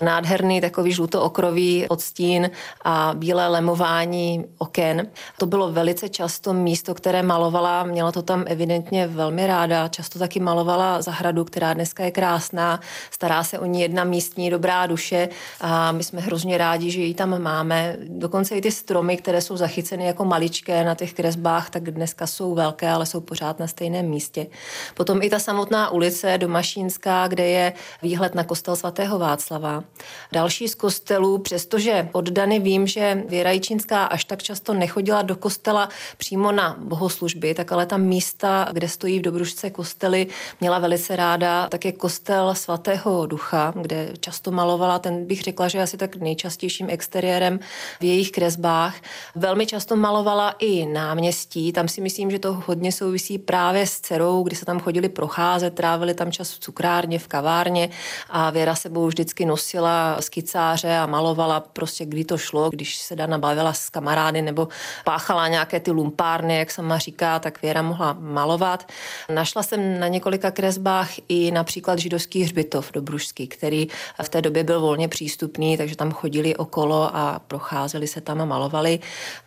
Nádherný 0.00 0.60
takový 0.60 0.92
žluto-okrový 0.92 1.88
odstín 1.88 2.50
a 2.84 3.12
bílé 3.14 3.48
lemování 3.48 4.44
oken. 4.58 5.06
To 5.38 5.46
bylo 5.46 5.72
velice 5.72 6.08
často 6.08 6.52
místo, 6.52 6.94
které 6.94 7.22
malovala, 7.22 7.84
měla 7.84 8.12
to 8.12 8.22
tam 8.22 8.44
evidentně 8.46 9.06
velmi 9.06 9.46
ráda, 9.46 9.88
často 9.88 10.18
taky 10.18 10.40
malovala 10.40 11.02
zahradu, 11.02 11.44
která 11.44 11.74
dneska 11.74 12.04
je 12.04 12.10
krásná, 12.10 12.80
stará 13.10 13.44
se 13.44 13.58
o 13.58 13.64
ní 13.64 13.80
jedna 13.80 14.04
místní 14.04 14.50
dobrá 14.50 14.87
duše 14.88 15.28
a 15.60 15.92
my 15.92 16.04
jsme 16.04 16.20
hrozně 16.20 16.58
rádi, 16.58 16.90
že 16.90 17.00
ji 17.00 17.14
tam 17.14 17.42
máme. 17.42 17.96
Dokonce 18.08 18.56
i 18.56 18.60
ty 18.60 18.72
stromy, 18.72 19.16
které 19.16 19.40
jsou 19.40 19.56
zachyceny 19.56 20.06
jako 20.06 20.24
maličké 20.24 20.84
na 20.84 20.94
těch 20.94 21.12
kresbách, 21.12 21.70
tak 21.70 21.90
dneska 21.90 22.26
jsou 22.26 22.54
velké, 22.54 22.90
ale 22.90 23.06
jsou 23.06 23.20
pořád 23.20 23.58
na 23.58 23.66
stejném 23.66 24.06
místě. 24.06 24.46
Potom 24.94 25.22
i 25.22 25.30
ta 25.30 25.38
samotná 25.38 25.90
ulice 25.90 26.38
Domašínská, 26.38 27.28
kde 27.28 27.46
je 27.46 27.72
výhled 28.02 28.34
na 28.34 28.44
kostel 28.44 28.76
svatého 28.76 29.18
Václava. 29.18 29.84
Další 30.32 30.68
z 30.68 30.74
kostelů, 30.74 31.38
přestože 31.38 32.08
od 32.12 32.30
Dany 32.30 32.58
vím, 32.58 32.86
že 32.86 33.22
Věra 33.28 33.50
Jičínská 33.50 34.04
až 34.04 34.24
tak 34.24 34.42
často 34.42 34.74
nechodila 34.74 35.22
do 35.22 35.36
kostela 35.36 35.88
přímo 36.16 36.52
na 36.52 36.76
bohoslužby, 36.78 37.54
tak 37.54 37.72
ale 37.72 37.86
tam 37.86 38.02
místa, 38.02 38.68
kde 38.72 38.88
stojí 38.88 39.18
v 39.18 39.22
Dobrušce 39.22 39.70
kostely, 39.70 40.26
měla 40.60 40.78
velice 40.78 41.16
ráda. 41.16 41.68
Také 41.68 41.92
kostel 41.92 42.54
svatého 42.54 43.26
ducha, 43.26 43.72
kde 43.76 44.12
často 44.20 44.50
malovala 44.50 44.77
malovala, 44.78 44.98
ten 44.98 45.26
bych 45.26 45.42
řekla, 45.42 45.68
že 45.68 45.82
asi 45.82 45.96
tak 45.96 46.16
nejčastějším 46.16 46.86
exteriérem 46.90 47.58
v 48.00 48.04
jejich 48.04 48.30
kresbách. 48.30 48.94
Velmi 49.34 49.66
často 49.66 49.96
malovala 49.96 50.54
i 50.58 50.86
náměstí, 50.86 51.72
tam 51.72 51.88
si 51.88 52.00
myslím, 52.00 52.30
že 52.30 52.38
to 52.38 52.62
hodně 52.66 52.92
souvisí 52.92 53.38
právě 53.38 53.86
s 53.86 54.00
dcerou, 54.00 54.42
kdy 54.42 54.56
se 54.56 54.64
tam 54.64 54.80
chodili 54.80 55.08
procházet, 55.08 55.74
trávili 55.74 56.14
tam 56.14 56.32
čas 56.32 56.52
v 56.52 56.58
cukrárně, 56.58 57.18
v 57.18 57.28
kavárně 57.28 57.88
a 58.30 58.50
Věra 58.50 58.74
sebou 58.74 59.06
vždycky 59.06 59.44
nosila 59.44 60.16
skicáře 60.20 60.96
a 60.96 61.06
malovala 61.06 61.60
prostě 61.60 62.04
kdy 62.04 62.24
to 62.24 62.38
šlo, 62.38 62.70
když 62.70 62.98
se 62.98 63.16
Dana 63.16 63.38
bavila 63.38 63.72
s 63.72 63.90
kamarády 63.90 64.42
nebo 64.42 64.68
páchala 65.04 65.48
nějaké 65.48 65.80
ty 65.80 65.90
lumpárny, 65.90 66.58
jak 66.58 66.70
sama 66.70 66.98
říká, 66.98 67.38
tak 67.38 67.62
Věra 67.62 67.82
mohla 67.82 68.16
malovat. 68.20 68.92
Našla 69.34 69.62
jsem 69.62 70.00
na 70.00 70.08
několika 70.08 70.50
kresbách 70.50 71.10
i 71.28 71.50
například 71.50 71.98
židovský 71.98 72.42
hřbitov 72.42 72.92
do 72.92 73.02
Bružský, 73.02 73.46
který 73.46 73.86
v 74.22 74.28
té 74.28 74.42
době 74.42 74.67
byl 74.68 74.80
volně 74.80 75.08
přístupný, 75.08 75.76
takže 75.76 75.96
tam 75.96 76.12
chodili 76.12 76.56
okolo 76.56 77.16
a 77.16 77.38
procházeli 77.38 78.06
se 78.06 78.20
tam 78.20 78.40
a 78.40 78.44
malovali. 78.44 78.98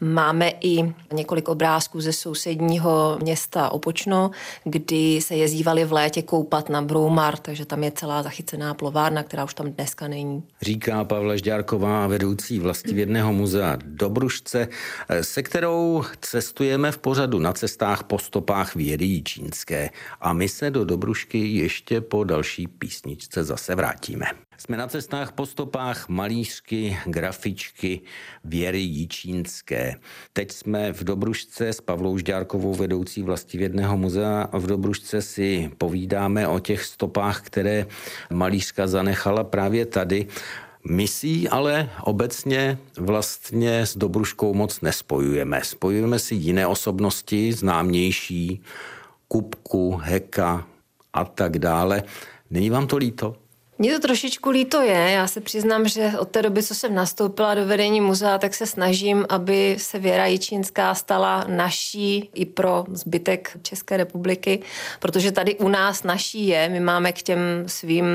Máme 0.01 0.51
i 0.61 0.93
několik 1.13 1.49
obrázků 1.49 2.01
ze 2.01 2.13
sousedního 2.13 3.17
města 3.21 3.69
Opočno, 3.69 4.31
kdy 4.63 5.21
se 5.21 5.35
jezdívali 5.35 5.85
v 5.85 5.93
létě 5.93 6.21
koupat 6.21 6.69
na 6.69 6.81
Broumar, 6.81 7.37
takže 7.37 7.65
tam 7.65 7.83
je 7.83 7.91
celá 7.91 8.23
zachycená 8.23 8.73
plovárna, 8.73 9.23
která 9.23 9.43
už 9.43 9.53
tam 9.53 9.71
dneska 9.71 10.07
není. 10.07 10.43
Říká 10.61 11.03
Pavla 11.03 11.35
Žďárková, 11.35 12.07
vedoucí 12.07 12.59
vlastivědného 12.59 13.33
muzea 13.33 13.77
Dobrušce, 13.85 14.67
se 15.21 15.43
kterou 15.43 16.03
cestujeme 16.21 16.91
v 16.91 16.97
pořadu 16.97 17.39
na 17.39 17.53
cestách 17.53 18.03
po 18.03 18.19
stopách 18.19 18.75
vědy 18.75 19.21
čínské. 19.21 19.89
A 20.21 20.33
my 20.33 20.49
se 20.49 20.71
do 20.71 20.85
Dobrušky 20.85 21.47
ještě 21.47 22.01
po 22.01 22.23
další 22.23 22.67
písničce 22.67 23.43
zase 23.43 23.75
vrátíme. 23.75 24.25
Jsme 24.61 24.77
na 24.77 24.87
cestách 24.87 25.31
po 25.31 25.45
stopách 25.45 26.09
malířky, 26.09 26.97
grafičky 27.05 28.01
Věry 28.43 28.79
Jičínské. 28.79 29.95
Teď 30.33 30.51
jsme 30.51 30.93
v 30.93 31.03
Dobrušce 31.03 31.67
s 31.67 31.81
Pavlou 31.81 32.17
Žďárkovou, 32.17 32.73
vedoucí 32.73 33.23
vlastivědného 33.23 33.97
muzea. 33.97 34.49
V 34.53 34.67
Dobrušce 34.67 35.21
si 35.21 35.71
povídáme 35.77 36.47
o 36.47 36.59
těch 36.59 36.83
stopách, 36.83 37.41
které 37.41 37.85
malířka 38.29 38.87
zanechala 38.87 39.43
právě 39.43 39.85
tady. 39.85 40.27
My 40.89 41.07
si 41.07 41.49
ale 41.49 41.89
obecně 42.03 42.77
vlastně 42.97 43.79
s 43.79 43.97
Dobruškou 43.97 44.53
moc 44.53 44.81
nespojujeme. 44.81 45.61
Spojujeme 45.63 46.19
si 46.19 46.35
jiné 46.35 46.67
osobnosti, 46.67 47.53
známější, 47.53 48.61
Kupku, 49.27 49.95
Heka 49.95 50.67
a 51.13 51.25
tak 51.25 51.59
dále. 51.59 52.03
Není 52.49 52.69
vám 52.69 52.87
to 52.87 52.97
líto? 52.97 53.40
Mně 53.81 53.93
to 53.93 53.99
trošičku 53.99 54.49
líto 54.49 54.81
je. 54.81 55.11
Já 55.11 55.27
se 55.27 55.41
přiznám, 55.41 55.87
že 55.87 56.11
od 56.19 56.29
té 56.29 56.41
doby, 56.41 56.63
co 56.63 56.75
jsem 56.75 56.95
nastoupila 56.95 57.55
do 57.55 57.65
vedení 57.65 58.01
muzea, 58.01 58.37
tak 58.37 58.53
se 58.53 58.65
snažím, 58.65 59.25
aby 59.29 59.75
se 59.79 59.99
Věra 59.99 60.25
Jičínská 60.25 60.95
stala 60.95 61.45
naší 61.47 62.29
i 62.33 62.45
pro 62.45 62.85
zbytek 62.91 63.57
České 63.61 63.97
republiky, 63.97 64.61
protože 64.99 65.31
tady 65.31 65.55
u 65.55 65.67
nás 65.67 66.03
naší 66.03 66.47
je. 66.47 66.69
My 66.69 66.79
máme 66.79 67.11
k 67.11 67.21
těm 67.21 67.39
svým 67.67 68.05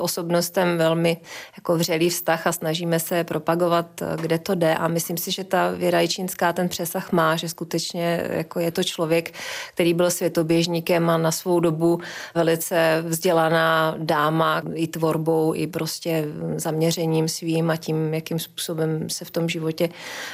osobnostem 0.00 0.78
velmi 0.78 1.16
jako 1.56 1.76
vřelý 1.76 2.10
vztah 2.10 2.46
a 2.46 2.52
snažíme 2.52 3.00
se 3.00 3.24
propagovat, 3.24 3.86
kde 4.20 4.38
to 4.38 4.54
jde. 4.54 4.74
A 4.74 4.88
myslím 4.88 5.16
si, 5.16 5.30
že 5.30 5.44
ta 5.44 5.70
Věra 5.70 6.00
Jičínská 6.00 6.52
ten 6.52 6.68
přesah 6.68 7.12
má, 7.12 7.36
že 7.36 7.48
skutečně 7.48 8.26
jako 8.30 8.60
je 8.60 8.70
to 8.70 8.84
člověk, 8.84 9.34
který 9.74 9.94
byl 9.94 10.10
světoběžníkem 10.10 11.10
a 11.10 11.18
na 11.18 11.32
svou 11.32 11.60
dobu 11.60 12.00
velice 12.34 13.04
vzdělaná 13.06 13.94
dáma, 13.98 14.62
i 14.74 14.86
tvorbou, 15.02 15.54
i 15.54 15.66
prostě 15.66 16.24
zaměřením 16.56 17.28
svým 17.28 17.70
a 17.70 17.76
tím, 17.76 18.14
jakým 18.14 18.38
způsobem 18.38 19.10
se 19.10 19.24
v 19.24 19.30
tom 19.30 19.48
životě 19.48 19.88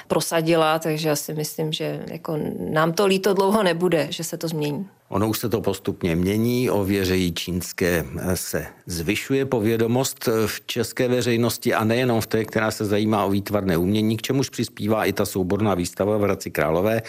prosadila, 0.09 0.78
takže 0.78 1.09
já 1.09 1.16
si 1.16 1.35
myslím, 1.35 1.72
že 1.72 2.04
jako 2.11 2.38
nám 2.70 2.92
to 2.92 3.07
líto 3.07 3.35
dlouho 3.35 3.62
nebude, 3.62 4.07
že 4.11 4.24
se 4.24 4.37
to 4.37 4.48
změní. 4.48 4.87
Ono 5.10 5.28
už 5.28 5.38
se 5.38 5.48
to 5.48 5.60
postupně 5.60 6.16
mění, 6.16 6.70
o 6.70 6.84
věře 6.84 7.30
čínské 7.30 8.04
se 8.34 8.66
zvyšuje 8.86 9.46
povědomost 9.46 10.28
v 10.46 10.66
české 10.66 11.08
veřejnosti 11.08 11.74
a 11.74 11.84
nejenom 11.84 12.20
v 12.20 12.26
té, 12.26 12.44
která 12.44 12.70
se 12.70 12.84
zajímá 12.84 13.24
o 13.24 13.30
výtvarné 13.30 13.76
umění, 13.76 14.16
k 14.16 14.22
čemuž 14.22 14.48
přispívá 14.48 15.04
i 15.04 15.12
ta 15.12 15.26
souborná 15.26 15.74
výstava 15.74 16.16
v 16.16 16.20
Hradci 16.20 16.50
Králové. 16.50 17.02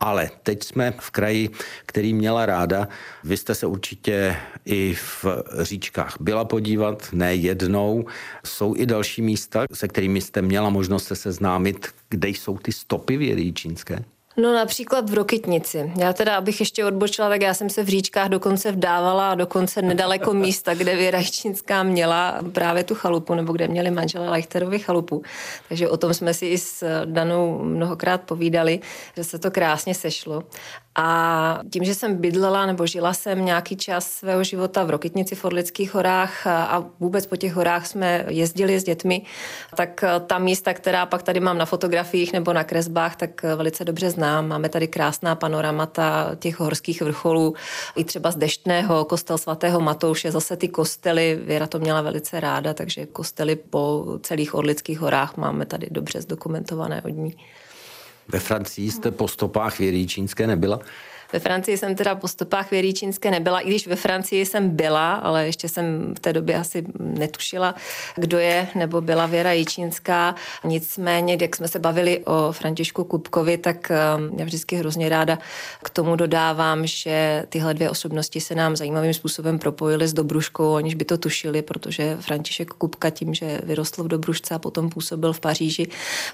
Ale 0.00 0.30
teď 0.42 0.64
jsme 0.64 0.94
v 0.98 1.10
kraji, 1.10 1.50
který 1.86 2.14
měla 2.14 2.46
ráda. 2.46 2.88
Vy 3.24 3.36
jste 3.36 3.54
se 3.54 3.66
určitě 3.66 4.36
i 4.64 4.94
v 4.94 5.24
říčkách 5.62 6.16
byla 6.20 6.44
podívat, 6.44 7.08
ne 7.12 7.34
jednou. 7.34 8.06
Jsou 8.44 8.76
i 8.76 8.86
další 8.86 9.22
místa, 9.22 9.64
se 9.72 9.88
kterými 9.88 10.20
jste 10.20 10.42
měla 10.42 10.70
možnost 10.70 11.04
se 11.04 11.16
seznámit, 11.16 11.86
kde 12.08 12.28
jsou 12.28 12.58
ty 12.58 12.72
stopy 12.72 13.16
věry 13.16 13.52
čínské? 13.52 14.04
No 14.38 14.54
například 14.54 15.10
v 15.10 15.14
Rokytnici. 15.14 15.92
Já 15.98 16.12
teda, 16.12 16.36
abych 16.36 16.60
ještě 16.60 16.84
odbočila, 16.84 17.28
tak 17.28 17.42
já 17.42 17.54
jsem 17.54 17.70
se 17.70 17.82
v 17.82 17.88
říčkách 17.88 18.28
dokonce 18.28 18.72
vdávala 18.72 19.30
a 19.30 19.34
dokonce 19.34 19.82
nedaleko 19.82 20.34
místa, 20.34 20.74
kde 20.74 20.96
Věra 20.96 21.22
Čínská 21.22 21.82
měla 21.82 22.40
právě 22.52 22.84
tu 22.84 22.94
chalupu, 22.94 23.34
nebo 23.34 23.52
kde 23.52 23.68
měli 23.68 23.90
manželé 23.90 24.30
Leichterovi 24.30 24.78
chalupu. 24.78 25.22
Takže 25.68 25.88
o 25.88 25.96
tom 25.96 26.14
jsme 26.14 26.34
si 26.34 26.46
i 26.46 26.58
s 26.58 27.04
Danou 27.04 27.58
mnohokrát 27.64 28.20
povídali, 28.20 28.80
že 29.16 29.24
se 29.24 29.38
to 29.38 29.50
krásně 29.50 29.94
sešlo. 29.94 30.42
A 31.00 31.60
tím, 31.72 31.84
že 31.84 31.94
jsem 31.94 32.16
bydlela 32.16 32.66
nebo 32.66 32.86
žila 32.86 33.14
jsem 33.14 33.44
nějaký 33.44 33.76
čas 33.76 34.10
svého 34.10 34.44
života 34.44 34.84
v 34.84 34.90
Rokytnici 34.90 35.34
v 35.34 35.44
Orlických 35.44 35.94
horách 35.94 36.46
a 36.46 36.84
vůbec 37.00 37.26
po 37.26 37.36
těch 37.36 37.54
horách 37.54 37.86
jsme 37.86 38.24
jezdili 38.28 38.80
s 38.80 38.84
dětmi, 38.84 39.22
tak 39.76 40.04
ta 40.26 40.38
místa, 40.38 40.74
která 40.74 41.06
pak 41.06 41.22
tady 41.22 41.40
mám 41.40 41.58
na 41.58 41.64
fotografiích 41.64 42.32
nebo 42.32 42.52
na 42.52 42.64
kresbách, 42.64 43.16
tak 43.16 43.42
velice 43.42 43.84
dobře 43.84 44.10
znám. 44.10 44.48
Máme 44.48 44.68
tady 44.68 44.88
krásná 44.88 45.34
panoramata 45.34 46.30
těch 46.38 46.60
horských 46.60 47.02
vrcholů, 47.02 47.54
i 47.96 48.04
třeba 48.04 48.30
z 48.30 48.36
Deštného, 48.36 49.04
kostel 49.04 49.38
svatého 49.38 49.80
Matouše, 49.80 50.30
zase 50.30 50.56
ty 50.56 50.68
kostely, 50.68 51.40
Věra 51.44 51.66
to 51.66 51.78
měla 51.78 52.02
velice 52.02 52.40
ráda, 52.40 52.74
takže 52.74 53.06
kostely 53.06 53.56
po 53.56 54.04
celých 54.22 54.54
Orlických 54.54 55.00
horách 55.00 55.36
máme 55.36 55.66
tady 55.66 55.86
dobře 55.90 56.20
zdokumentované 56.20 57.02
od 57.02 57.08
ní. 57.08 57.36
Ve 58.32 58.38
Francii 58.38 58.90
jste 58.90 59.10
po 59.10 59.28
stopách 59.28 59.78
věry 59.78 60.06
čínské 60.06 60.46
nebyla? 60.46 60.80
Ve 61.32 61.38
Francii 61.38 61.78
jsem 61.78 61.94
teda 61.94 62.14
po 62.14 62.28
stopách 62.28 62.70
věry 62.70 62.92
čínské 62.92 63.30
nebyla, 63.30 63.60
i 63.60 63.68
když 63.68 63.86
ve 63.86 63.96
Francii 63.96 64.46
jsem 64.46 64.70
byla, 64.70 65.14
ale 65.14 65.46
ještě 65.46 65.68
jsem 65.68 66.14
v 66.14 66.20
té 66.20 66.32
době 66.32 66.56
asi 66.56 66.84
netušila, 66.98 67.74
kdo 68.16 68.38
je 68.38 68.68
nebo 68.74 69.00
byla 69.00 69.26
Věra 69.26 69.52
Jičínská. 69.52 70.34
Nicméně, 70.64 71.38
jak 71.40 71.56
jsme 71.56 71.68
se 71.68 71.78
bavili 71.78 72.24
o 72.24 72.52
Františku 72.52 73.04
Kupkovi, 73.04 73.58
tak 73.58 73.92
um, 74.18 74.38
já 74.38 74.44
vždycky 74.44 74.76
hrozně 74.76 75.08
ráda 75.08 75.38
k 75.82 75.90
tomu 75.90 76.16
dodávám, 76.16 76.86
že 76.86 77.46
tyhle 77.48 77.74
dvě 77.74 77.90
osobnosti 77.90 78.40
se 78.40 78.54
nám 78.54 78.76
zajímavým 78.76 79.14
způsobem 79.14 79.58
propojily 79.58 80.08
s 80.08 80.12
Dobruškou, 80.12 80.74
aniž 80.74 80.94
by 80.94 81.04
to 81.04 81.18
tušili, 81.18 81.62
protože 81.62 82.16
František 82.20 82.68
Kupka 82.68 83.10
tím, 83.10 83.34
že 83.34 83.60
vyrostl 83.62 84.04
v 84.04 84.08
Dobrušce 84.08 84.54
a 84.54 84.58
potom 84.58 84.90
působil 84.90 85.32
v 85.32 85.40
Paříži, 85.40 85.86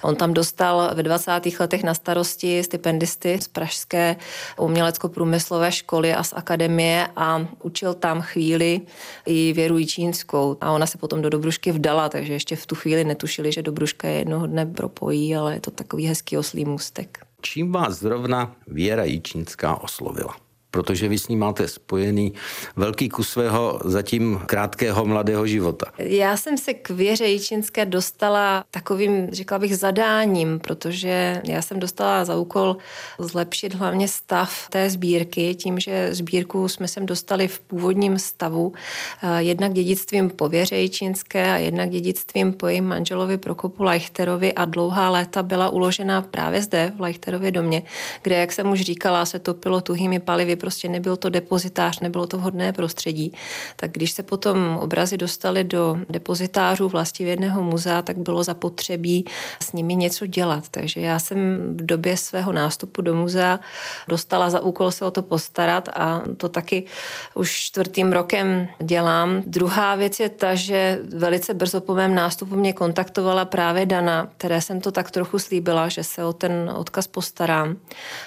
on 0.03 0.17
tam 0.17 0.35
dostal 0.35 0.91
ve 0.95 1.03
20. 1.03 1.31
letech 1.61 1.83
na 1.83 1.95
starosti 1.95 2.63
stipendisty 2.63 3.39
z 3.43 3.49
Pražské 3.49 4.17
uměl 4.59 4.84
umělecko-průmyslové 4.85 5.73
školy 5.73 6.15
a 6.15 6.23
z 6.23 6.33
akademie 6.37 7.09
a 7.17 7.47
učil 7.63 7.95
tam 7.95 8.21
chvíli 8.21 8.81
i 9.27 9.53
věru 9.53 9.85
čínskou. 9.85 10.57
A 10.61 10.73
ona 10.73 10.87
se 10.87 10.99
potom 10.99 11.23
do 11.23 11.31
Dobrušky 11.31 11.73
vdala, 11.73 12.09
takže 12.09 12.33
ještě 12.33 12.57
v 12.57 12.67
tu 12.67 12.75
chvíli 12.75 13.05
netušili, 13.05 13.53
že 13.53 13.63
Dobruška 13.63 14.09
je 14.09 14.19
jednoho 14.19 14.47
dne 14.47 14.67
propojí, 14.67 15.37
ale 15.37 15.55
je 15.55 15.61
to 15.61 15.71
takový 15.71 16.07
hezký 16.07 16.39
oslý 16.39 16.65
můstek. 16.65 17.19
Čím 17.41 17.73
vás 17.73 17.99
zrovna 17.99 18.57
Věra 18.67 19.05
Jičínská 19.05 19.83
oslovila? 19.83 20.44
Protože 20.75 21.09
vy 21.09 21.19
s 21.19 21.29
ním 21.29 21.39
máte 21.39 21.69
spojený 21.69 22.33
velký 22.77 23.09
kus 23.09 23.29
svého 23.29 23.81
zatím 23.85 24.41
krátkého 24.47 25.05
mladého 25.05 25.47
života. 25.47 25.87
Já 25.99 26.37
jsem 26.37 26.59
se 26.59 26.75
k 26.75 26.91
Věře 26.91 27.27
Jičinské 27.27 27.87
dostala 27.87 28.65
takovým, 28.71 29.29
řekla 29.33 29.59
bych, 29.59 29.77
zadáním, 29.77 30.59
protože 30.59 31.43
já 31.47 31.63
jsem 31.63 31.81
dostala 31.81 32.25
za 32.25 32.37
úkol 32.37 32.77
zlepšit 33.19 33.75
hlavně 33.75 34.09
stav 34.09 34.69
té 34.71 34.91
sbírky, 34.91 35.55
tím, 35.55 35.79
že 35.79 36.15
sbírku 36.15 36.69
jsme 36.69 36.89
sem 36.89 37.07
dostali 37.07 37.49
v 37.49 37.59
původním 37.61 38.19
stavu, 38.19 38.73
eh, 39.23 39.43
jednak 39.43 39.73
dědictvím 39.73 40.31
po 40.31 40.49
Věře 40.49 40.77
Jičinské 40.77 41.53
a 41.53 41.57
jednak 41.57 41.91
dědictvím 41.91 42.53
po 42.53 42.67
jejím 42.67 42.85
manželovi 42.85 43.39
Prokopu 43.39 43.83
Leichterovi 43.83 44.53
a 44.55 44.65
dlouhá 44.65 45.11
léta 45.11 45.43
byla 45.43 45.69
uložena 45.69 46.23
právě 46.23 46.63
zde 46.63 46.93
v 46.97 47.01
Leichterově 47.01 47.51
domě, 47.51 47.83
kde, 48.23 48.37
jak 48.37 48.53
jsem 48.53 48.71
už 48.71 48.81
říkala, 48.81 49.27
se 49.27 49.39
topilo 49.39 49.81
tuhými 49.81 50.19
palivy 50.21 50.57
prostě 50.65 50.89
nebyl 50.89 51.17
to 51.17 51.29
depozitář, 51.29 52.01
nebylo 52.01 52.27
to 52.27 52.39
vhodné 52.39 52.73
prostředí. 52.73 53.33
Tak 53.77 53.91
když 53.91 54.13
se 54.13 54.23
potom 54.23 54.79
obrazy 54.81 55.17
dostaly 55.17 55.65
do 55.65 55.99
depozitářů 56.09 56.89
vlastivědného 56.89 57.63
muzea, 57.63 58.03
tak 58.03 58.19
bylo 58.19 58.45
zapotřebí 58.45 59.25
s 59.63 59.73
nimi 59.73 59.95
něco 59.95 60.27
dělat. 60.27 60.69
Takže 60.71 61.01
já 61.01 61.19
jsem 61.19 61.39
v 61.77 61.87
době 61.87 62.17
svého 62.17 62.53
nástupu 62.53 63.03
do 63.03 63.15
muzea 63.15 63.61
dostala 64.09 64.51
za 64.51 64.61
úkol 64.61 64.91
se 64.91 65.05
o 65.05 65.11
to 65.11 65.23
postarat 65.23 65.89
a 65.89 66.23
to 66.37 66.49
taky 66.49 66.85
už 67.35 67.51
čtvrtým 67.51 68.13
rokem 68.13 68.69
dělám. 68.83 69.43
Druhá 69.47 69.95
věc 69.95 70.21
je 70.21 70.29
ta, 70.29 70.55
že 70.55 70.99
velice 71.15 71.55
brzo 71.55 71.81
po 71.81 71.95
mém 71.95 72.15
nástupu 72.15 72.57
mě 72.57 72.73
kontaktovala 72.73 73.45
právě 73.45 73.87
Dana, 73.87 74.29
které 74.37 74.61
jsem 74.61 74.81
to 74.81 74.93
tak 74.93 75.11
trochu 75.11 75.39
slíbila, 75.39 75.89
že 75.89 76.05
se 76.05 76.25
o 76.25 76.33
ten 76.33 76.73
odkaz 76.77 77.07
postarám. 77.07 77.77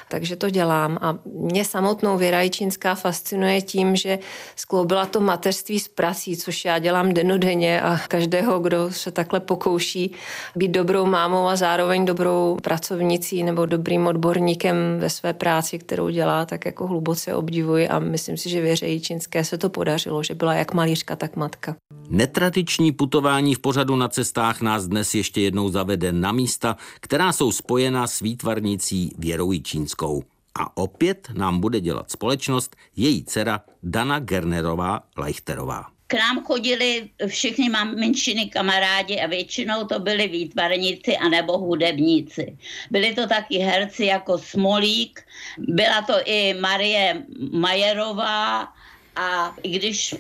Takže 0.09 0.35
to 0.35 0.49
dělám 0.49 0.97
a 1.01 1.17
mě 1.25 1.65
samotnou 1.65 2.17
Věra 2.27 2.41
Jičínská 2.41 2.95
fascinuje 2.95 3.61
tím, 3.61 3.95
že 3.95 4.19
skloubila 4.55 5.05
to 5.05 5.19
mateřství 5.19 5.79
s 5.79 5.87
prací, 5.87 6.37
což 6.37 6.65
já 6.65 6.79
dělám 6.79 7.13
denodenně 7.13 7.81
a 7.81 7.99
každého, 8.07 8.59
kdo 8.59 8.91
se 8.91 9.11
takhle 9.11 9.39
pokouší 9.39 10.11
být 10.55 10.71
dobrou 10.71 11.05
mámou 11.05 11.47
a 11.47 11.55
zároveň 11.55 12.05
dobrou 12.05 12.57
pracovnicí 12.63 13.43
nebo 13.43 13.65
dobrým 13.65 14.07
odborníkem 14.07 14.75
ve 14.99 15.09
své 15.09 15.33
práci, 15.33 15.79
kterou 15.79 16.09
dělá, 16.09 16.45
tak 16.45 16.65
jako 16.65 16.87
hluboce 16.87 17.35
obdivuji 17.35 17.87
a 17.87 17.99
myslím 17.99 18.37
si, 18.37 18.49
že 18.49 18.61
Věře 18.61 18.87
Jičínské 18.87 19.43
se 19.43 19.57
to 19.57 19.69
podařilo, 19.69 20.23
že 20.23 20.35
byla 20.35 20.53
jak 20.53 20.73
malířka, 20.73 21.15
tak 21.15 21.35
matka. 21.35 21.75
Netradiční 22.09 22.91
putování 22.91 23.55
v 23.55 23.59
pořadu 23.59 23.95
na 23.95 24.07
cestách 24.07 24.61
nás 24.61 24.87
dnes 24.87 25.15
ještě 25.15 25.41
jednou 25.41 25.69
zavede 25.69 26.11
na 26.11 26.31
místa, 26.31 26.77
která 26.99 27.33
jsou 27.33 27.51
spojena 27.51 28.07
s 28.07 28.19
výtvarnicí 28.19 29.11
Věrou 29.17 29.53
Čínskou. 29.53 30.23
A 30.59 30.77
opět 30.77 31.27
nám 31.33 31.59
bude 31.59 31.79
dělat 31.79 32.11
společnost 32.11 32.75
její 32.95 33.23
dcera 33.23 33.61
Dana 33.83 34.19
Gernerová 34.19 35.03
Leichterová. 35.17 35.85
K 36.07 36.13
nám 36.13 36.43
chodili 36.43 37.09
všichni 37.27 37.69
menšiny 37.69 38.45
kamarádi 38.45 39.19
a 39.19 39.27
většinou 39.27 39.83
to 39.83 39.99
byli 39.99 40.27
výtvarníci 40.27 41.17
anebo 41.17 41.57
hudebníci. 41.57 42.57
Byli 42.91 43.15
to 43.15 43.27
taky 43.27 43.57
herci 43.57 44.05
jako 44.05 44.37
Smolík, 44.37 45.21
byla 45.57 46.01
to 46.01 46.13
i 46.25 46.53
Marie 46.53 47.23
Majerová, 47.51 48.73
a 49.15 49.55
i 49.63 49.69
když 49.69 50.15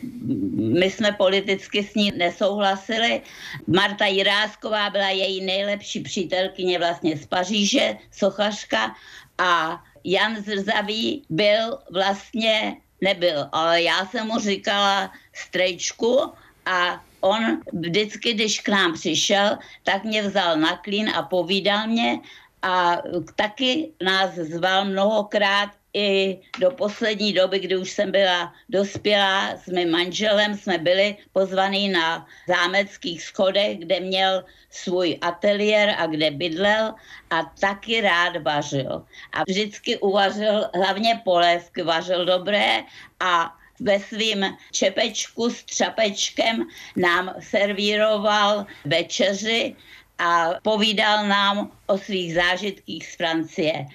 my 0.55 0.91
jsme 0.91 1.11
politicky 1.11 1.83
s 1.83 1.95
ní 1.95 2.11
nesouhlasili, 2.17 3.21
Marta 3.67 4.05
Jirásková 4.05 4.89
byla 4.89 5.09
její 5.09 5.45
nejlepší 5.45 5.99
přítelkyně 5.99 6.79
vlastně 6.79 7.17
z 7.17 7.25
Paříže, 7.25 7.97
sochařka 8.11 8.95
a 9.37 9.83
Jan 10.07 10.43
Zrzavý 10.43 11.25
byl 11.29 11.79
vlastně, 11.91 12.77
nebyl, 13.01 13.49
ale 13.51 13.81
já 13.81 14.05
jsem 14.05 14.27
mu 14.27 14.39
říkala 14.39 15.11
strejčku 15.33 16.31
a 16.65 17.03
on 17.21 17.61
vždycky, 17.73 18.33
když 18.33 18.59
k 18.59 18.69
nám 18.69 18.93
přišel, 18.93 19.57
tak 19.83 20.03
mě 20.03 20.21
vzal 20.21 20.57
na 20.57 20.77
klín 20.77 21.09
a 21.09 21.21
povídal 21.23 21.87
mě 21.87 22.19
a 22.61 22.97
taky 23.35 23.91
nás 24.03 24.33
zval 24.35 24.85
mnohokrát 24.85 25.69
i 25.97 26.37
do 26.59 26.71
poslední 26.71 27.33
doby, 27.33 27.59
kdy 27.59 27.77
už 27.77 27.91
jsem 27.91 28.11
byla 28.11 28.53
dospělá 28.69 29.57
s 29.57 29.65
mým 29.65 29.91
manželem, 29.91 30.57
jsme 30.57 30.77
byli 30.77 31.17
pozvaní 31.33 31.89
na 31.89 32.27
zámeckých 32.47 33.23
schodech, 33.23 33.77
kde 33.77 33.99
měl 33.99 34.45
svůj 34.69 35.17
ateliér 35.21 35.95
a 35.97 36.05
kde 36.05 36.31
bydlel 36.31 36.93
a 37.29 37.43
taky 37.59 38.01
rád 38.01 38.37
vařil. 38.43 39.05
A 39.33 39.43
vždycky 39.47 39.97
uvařil 39.97 40.69
hlavně 40.73 41.21
polévky, 41.25 41.81
vařil 41.83 42.25
dobré 42.25 42.83
a 43.19 43.55
ve 43.79 43.99
svým 43.99 44.45
čepečku 44.71 45.49
s 45.49 45.63
třapečkem 45.63 46.67
nám 46.95 47.33
servíroval 47.39 48.65
večeři 48.85 49.75
a 50.17 50.49
povídal 50.61 51.27
nám 51.27 51.71
o 51.85 51.97
svých 51.97 52.33
zážitkých 52.33 53.11
z 53.11 53.15
Francie. 53.15 53.85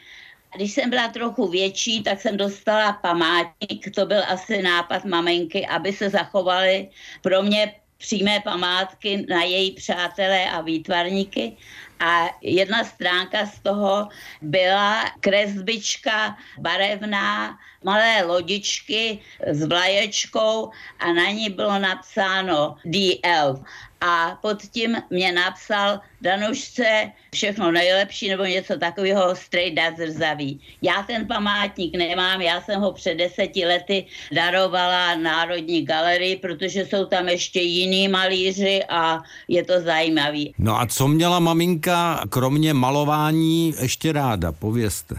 Když 0.55 0.73
jsem 0.73 0.91
byla 0.91 1.09
trochu 1.09 1.49
větší, 1.49 2.03
tak 2.03 2.21
jsem 2.21 2.37
dostala 2.37 2.93
památník, 2.93 3.95
to 3.95 4.07
byl 4.07 4.23
asi 4.29 4.63
nápad 4.63 5.05
maminky, 5.05 5.67
aby 5.67 5.93
se 5.93 6.11
zachovaly 6.11 6.89
pro 7.23 7.43
mě 7.43 7.75
přímé 8.03 8.41
památky 8.41 9.27
na 9.29 9.43
její 9.43 9.71
přátelé 9.71 10.51
a 10.51 10.61
výtvarníky. 10.61 11.57
a 12.01 12.31
jedna 12.43 12.85
stránka 12.85 13.47
z 13.47 13.59
toho 13.59 14.09
byla 14.43 15.05
kresbička 15.21 16.37
barevná, 16.59 17.59
malé 17.85 18.25
lodičky 18.25 19.19
s 19.47 19.63
vlaječkou 19.65 20.71
a 20.99 21.13
na 21.13 21.31
ní 21.31 21.51
bylo 21.51 21.79
napsáno 21.79 22.77
DL 22.85 23.63
a 24.03 24.39
pod 24.43 24.63
tím 24.63 24.97
mě 25.11 25.33
napsal 25.33 26.01
Danušce 26.21 27.13
všechno 27.35 27.73
nejlepší 27.73 28.29
nebo 28.29 28.45
něco 28.45 28.79
takového 28.79 29.37
straight 29.37 29.77
da 29.77 30.07
zrzaví. 30.07 30.61
Já 30.83 31.03
ten 31.03 31.27
památník 31.27 31.97
nemám, 31.97 32.41
já 32.41 32.61
jsem 32.61 32.81
ho 32.81 32.93
před 32.93 33.15
deseti 33.15 33.67
lety 33.67 34.07
darovala 34.33 35.15
Národní 35.15 35.83
galerii, 35.85 36.37
protože 36.37 36.87
jsou 36.87 37.05
tam 37.05 37.29
ještě 37.29 37.61
jiní 37.61 38.09
malíři 38.09 38.85
a 38.89 39.23
je 39.49 39.65
to 39.65 39.81
zajímavý. 39.81 40.55
No 40.59 40.81
a 40.81 40.87
co 40.87 41.09
měla 41.09 41.39
maminka 41.39 42.25
kromě 42.29 42.75
malování 42.75 43.75
ještě 43.81 44.13
ráda, 44.13 44.53
povězte. 44.53 45.15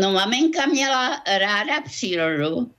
No 0.00 0.12
maminka 0.12 0.66
měla 0.66 1.22
ráda 1.38 1.80
přírodu, 1.84 2.70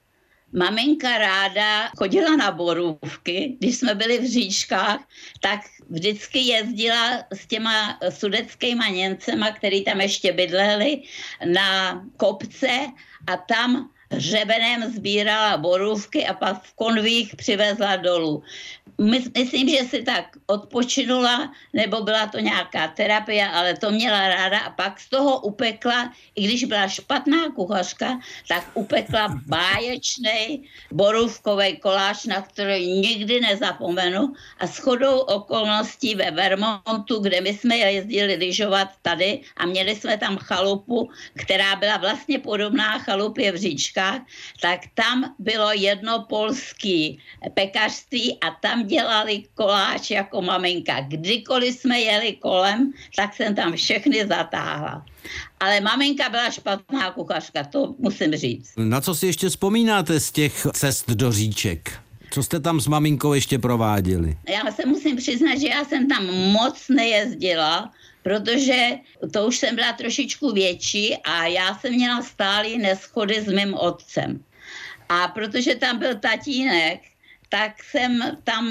Maminka 0.54 1.18
ráda 1.18 1.90
chodila 1.98 2.36
na 2.36 2.52
borůvky, 2.52 3.56
když 3.60 3.78
jsme 3.78 3.96
byli 3.96 4.20
v 4.20 4.32
říčkách, 4.32 5.08
tak 5.42 5.60
vždycky 5.90 6.40
jezdila 6.40 7.24
s 7.32 7.48
těma 7.48 8.00
sudeckýma 8.10 8.88
Němcema, 8.88 9.52
který 9.52 9.84
tam 9.84 10.02
ještě 10.02 10.34
bydleli, 10.34 11.02
na 11.46 12.02
kopce 12.18 12.88
a 13.28 13.38
tam 13.38 13.90
hřebenem 14.14 14.94
sbírala 14.94 15.58
borůvky 15.58 16.26
a 16.26 16.34
pak 16.34 16.64
v 16.64 16.74
konvích 16.74 17.36
přivezla 17.36 17.96
dolů. 17.96 18.44
Myslím, 19.38 19.70
že 19.70 19.84
si 19.90 20.04
tak 20.04 20.38
odpočinula, 20.46 21.52
nebo 21.74 22.02
byla 22.02 22.28
to 22.28 22.40
nějaká 22.40 22.88
terapie, 22.88 23.48
ale 23.48 23.78
to 23.78 23.92
měla 23.92 24.30
ráda 24.30 24.60
a 24.60 24.70
pak 24.70 25.00
z 25.00 25.10
toho 25.10 25.40
upekla, 25.40 26.14
i 26.36 26.44
když 26.44 26.64
byla 26.64 26.88
špatná 26.88 27.50
kuchařka, 27.56 28.20
tak 28.48 28.70
upekla 28.74 29.42
báječný 29.48 30.70
borůvkový 30.92 31.78
koláč, 31.78 32.26
na 32.26 32.42
který 32.42 32.88
nikdy 32.88 33.40
nezapomenu 33.40 34.34
a 34.60 34.68
s 34.68 34.78
chodou 34.78 35.20
okolností 35.20 36.16
ve 36.16 36.32
Vermontu, 36.32 37.20
kde 37.20 37.42
my 37.42 37.54
jsme 37.54 37.78
jezdili 37.78 38.36
lyžovat 38.36 38.88
tady 39.02 39.42
a 39.58 39.66
měli 39.66 39.96
jsme 39.96 40.18
tam 40.18 40.38
chalupu, 40.38 41.10
která 41.34 41.76
byla 41.76 41.98
vlastně 41.98 42.40
podobná 42.40 43.00
chalupě 43.00 43.52
v 43.52 43.58
říčkách, 44.04 44.22
tak 44.62 44.80
tam 44.94 45.36
bylo 45.40 45.72
jedno 45.72 46.26
polský 46.30 47.20
pekařství 47.54 48.38
a 48.40 48.52
tam 48.62 48.88
dělali 48.88 49.44
koláč 49.56 50.12
jako 50.12 50.42
maminka. 50.42 51.02
Kdykoliv 51.02 51.76
jsme 51.76 52.00
jeli 52.00 52.34
kolem, 52.34 52.94
tak 53.16 53.34
jsem 53.36 53.56
tam 53.56 53.74
všechny 53.76 54.28
zatáhla. 54.28 55.06
Ale 55.60 55.82
maminka 55.82 56.30
byla 56.30 56.52
špatná 56.52 57.12
kuchařka, 57.12 57.64
to 57.64 57.96
musím 58.00 58.36
říct. 58.36 58.74
Na 58.78 59.02
co 59.02 59.16
si 59.16 59.26
ještě 59.28 59.50
vzpomínáte 59.50 60.20
z 60.20 60.32
těch 60.32 60.68
cest 60.74 61.10
do 61.10 61.32
říček? 61.32 62.00
Co 62.32 62.44
jste 62.44 62.60
tam 62.60 62.82
s 62.82 62.88
maminkou 62.88 63.34
ještě 63.34 63.60
prováděli? 63.60 64.38
Já 64.50 64.72
se 64.72 64.86
musím 64.86 65.18
přiznat, 65.18 65.60
že 65.60 65.68
já 65.68 65.86
jsem 65.86 66.08
tam 66.08 66.26
moc 66.52 66.90
nejezdila, 66.90 67.92
protože 68.24 68.90
to 69.34 69.48
už 69.48 69.58
jsem 69.58 69.76
byla 69.76 69.94
trošičku 69.94 70.52
větší 70.52 71.18
a 71.24 71.46
já 71.46 71.78
jsem 71.78 71.94
měla 71.94 72.22
stálý 72.22 72.78
neschody 72.78 73.42
s 73.42 73.48
mým 73.48 73.74
otcem. 73.74 74.44
A 75.10 75.28
protože 75.28 75.76
tam 75.76 76.00
byl 76.00 76.16
tatínek, 76.16 77.02
tak 77.50 77.84
jsem 77.84 78.38
tam 78.44 78.66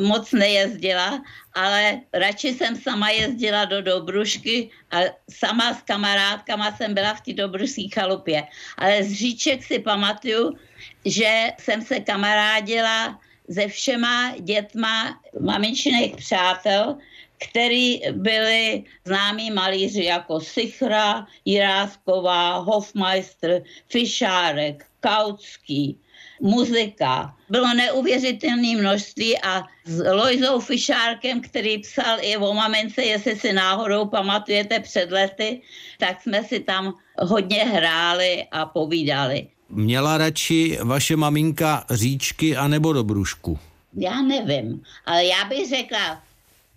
moc 0.00 0.32
nejezdila, 0.32 1.24
ale 1.54 2.00
radši 2.12 2.48
jsem 2.54 2.76
sama 2.76 3.10
jezdila 3.10 3.64
do 3.64 3.82
Dobrušky 3.82 4.70
a 4.90 5.00
sama 5.30 5.74
s 5.74 5.82
kamarádkama 5.82 6.76
jsem 6.76 6.94
byla 6.94 7.14
v 7.14 7.20
té 7.20 7.32
Dobrušské 7.32 7.88
chalupě. 7.94 8.44
Ale 8.76 9.04
z 9.04 9.12
říček 9.12 9.64
si 9.64 9.78
pamatuju, 9.78 10.58
že 11.04 11.56
jsem 11.58 11.82
se 11.82 12.00
kamarádila 12.00 13.18
se 13.50 13.68
všema 13.68 14.34
dětma 14.40 15.20
maminčiných 15.40 16.16
přátel, 16.16 16.98
který 17.38 18.00
byli 18.12 18.84
známí 19.04 19.50
malíři 19.50 20.04
jako 20.04 20.40
Sichra, 20.40 21.26
Jirásková, 21.44 22.58
Hofmeister, 22.58 23.62
Fišárek, 23.88 24.86
Kautský, 25.00 25.98
muzika. 26.40 27.34
Bylo 27.48 27.74
neuvěřitelné 27.74 28.76
množství 28.76 29.38
a 29.38 29.62
s 29.84 30.02
Lojzou 30.12 30.60
Fišárkem, 30.60 31.40
který 31.40 31.78
psal 31.78 32.18
i 32.20 32.36
o 32.36 32.54
mamence, 32.54 33.02
jestli 33.02 33.36
si 33.36 33.52
náhodou 33.52 34.06
pamatujete 34.06 34.80
před 34.80 35.10
lety, 35.10 35.60
tak 35.98 36.22
jsme 36.22 36.44
si 36.44 36.60
tam 36.60 36.94
hodně 37.18 37.64
hráli 37.64 38.46
a 38.50 38.66
povídali. 38.66 39.46
Měla 39.70 40.18
radši 40.18 40.78
vaše 40.82 41.16
maminka 41.16 41.84
říčky 41.90 42.56
anebo 42.56 42.92
dobrušku? 42.92 43.58
Já 43.94 44.22
nevím, 44.22 44.82
ale 45.06 45.24
já 45.24 45.44
bych 45.44 45.68
řekla 45.68 46.22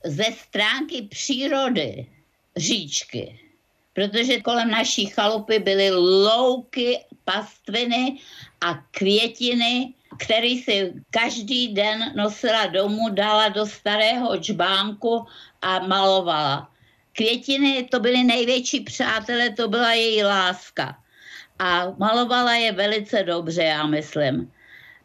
ze 0.04 0.24
stránky 0.24 1.02
přírody 1.02 2.08
říčky, 2.58 3.40
protože 3.94 4.42
kolem 4.42 4.72
naší 4.72 5.06
chalupy 5.06 5.60
byly 5.60 5.92
louky, 5.92 7.00
pastviny 7.26 8.18
a 8.62 8.74
květiny, 8.92 9.94
který 10.18 10.64
si 10.64 10.94
každý 11.10 11.74
den 11.74 12.14
nosila 12.16 12.66
domů, 12.66 13.10
dala 13.10 13.50
do 13.50 13.66
starého 13.66 14.38
čbánku 14.38 15.26
a 15.62 15.80
malovala. 15.80 16.72
Květiny 17.14 17.88
to 17.92 18.00
byly 18.00 18.24
největší 18.24 18.80
přátelé, 18.80 19.50
to 19.50 19.68
byla 19.68 19.94
její 19.94 20.24
láska. 20.24 20.98
A 21.60 21.94
malovala 21.98 22.54
je 22.54 22.72
velice 22.72 23.24
dobře, 23.24 23.64
já 23.64 23.86
myslím. 23.86 24.52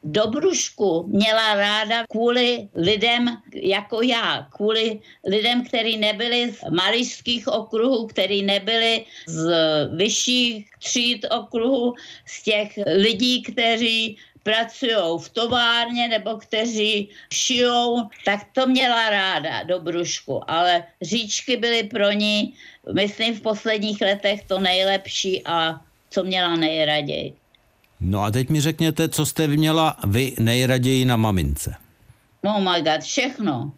Dobrušku 0.08 1.04
měla 1.08 1.54
ráda 1.54 2.06
kvůli 2.10 2.68
lidem 2.74 3.36
jako 3.54 4.02
já, 4.02 4.46
kvůli 4.50 5.00
lidem, 5.26 5.64
kteří 5.64 5.96
nebyli 5.96 6.52
z 6.52 6.70
malířských 6.70 7.48
okruhů, 7.48 8.06
kteří 8.06 8.42
nebyli 8.42 9.04
z 9.26 9.50
vyšších 9.96 10.70
tříd 10.78 11.26
okruhů, 11.30 11.94
z 12.26 12.42
těch 12.42 12.78
lidí, 12.86 13.42
kteří 13.42 14.16
pracují 14.42 15.18
v 15.18 15.28
továrně 15.28 16.08
nebo 16.08 16.36
kteří 16.36 17.08
šijou, 17.32 18.08
tak 18.24 18.40
to 18.52 18.66
měla 18.66 19.10
ráda 19.10 19.62
Dobrušku, 19.62 20.50
ale 20.50 20.84
říčky 21.02 21.56
byly 21.56 21.82
pro 21.82 22.12
ní, 22.12 22.54
myslím, 22.92 23.34
v 23.34 23.40
posledních 23.40 24.00
letech 24.00 24.44
to 24.44 24.58
nejlepší 24.58 25.42
a 25.44 25.80
co 26.10 26.24
měla 26.24 26.56
nejraději. 26.56 27.34
No 28.00 28.22
a 28.22 28.30
teď 28.30 28.48
mi 28.48 28.60
řekněte, 28.60 29.08
co 29.08 29.26
jste 29.26 29.48
měla 29.48 29.96
vy 30.06 30.34
nejraději 30.38 31.04
na 31.04 31.16
mamince. 31.16 31.74
Oh 32.42 32.60
my 32.60 32.82
god, 32.82 33.00
všechno. 33.02 33.72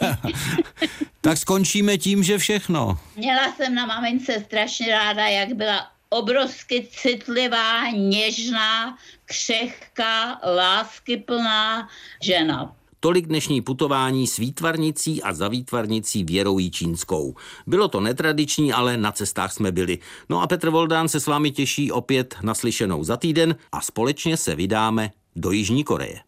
tak 1.20 1.38
skončíme 1.38 1.98
tím, 1.98 2.22
že 2.22 2.38
všechno. 2.38 2.98
Měla 3.16 3.52
jsem 3.52 3.74
na 3.74 3.86
mamince 3.86 4.40
strašně 4.46 4.90
ráda, 4.90 5.26
jak 5.26 5.52
byla 5.52 5.86
obrovsky 6.08 6.88
citlivá, 6.90 7.90
něžná, 7.90 8.98
křehká, 9.24 10.40
láskyplná 10.56 11.88
žena. 12.22 12.74
Tolik 13.00 13.26
dnešní 13.26 13.60
putování 13.60 14.26
s 14.26 14.36
výtvarnicí 14.36 15.22
a 15.22 15.32
za 15.32 15.48
výtvarnicí 15.48 16.24
Věrou 16.24 16.58
Čínskou. 16.70 17.34
Bylo 17.66 17.88
to 17.88 18.00
netradiční, 18.00 18.72
ale 18.72 18.96
na 18.96 19.12
cestách 19.12 19.52
jsme 19.52 19.72
byli. 19.72 19.98
No 20.28 20.42
a 20.42 20.46
Petr 20.46 20.70
Voldán 20.70 21.08
se 21.08 21.20
s 21.20 21.26
vámi 21.26 21.50
těší 21.50 21.92
opět 21.92 22.36
naslyšenou 22.42 23.04
za 23.04 23.16
týden 23.16 23.56
a 23.72 23.80
společně 23.80 24.36
se 24.36 24.54
vydáme 24.54 25.10
do 25.36 25.50
Jižní 25.50 25.84
Koreje. 25.84 26.27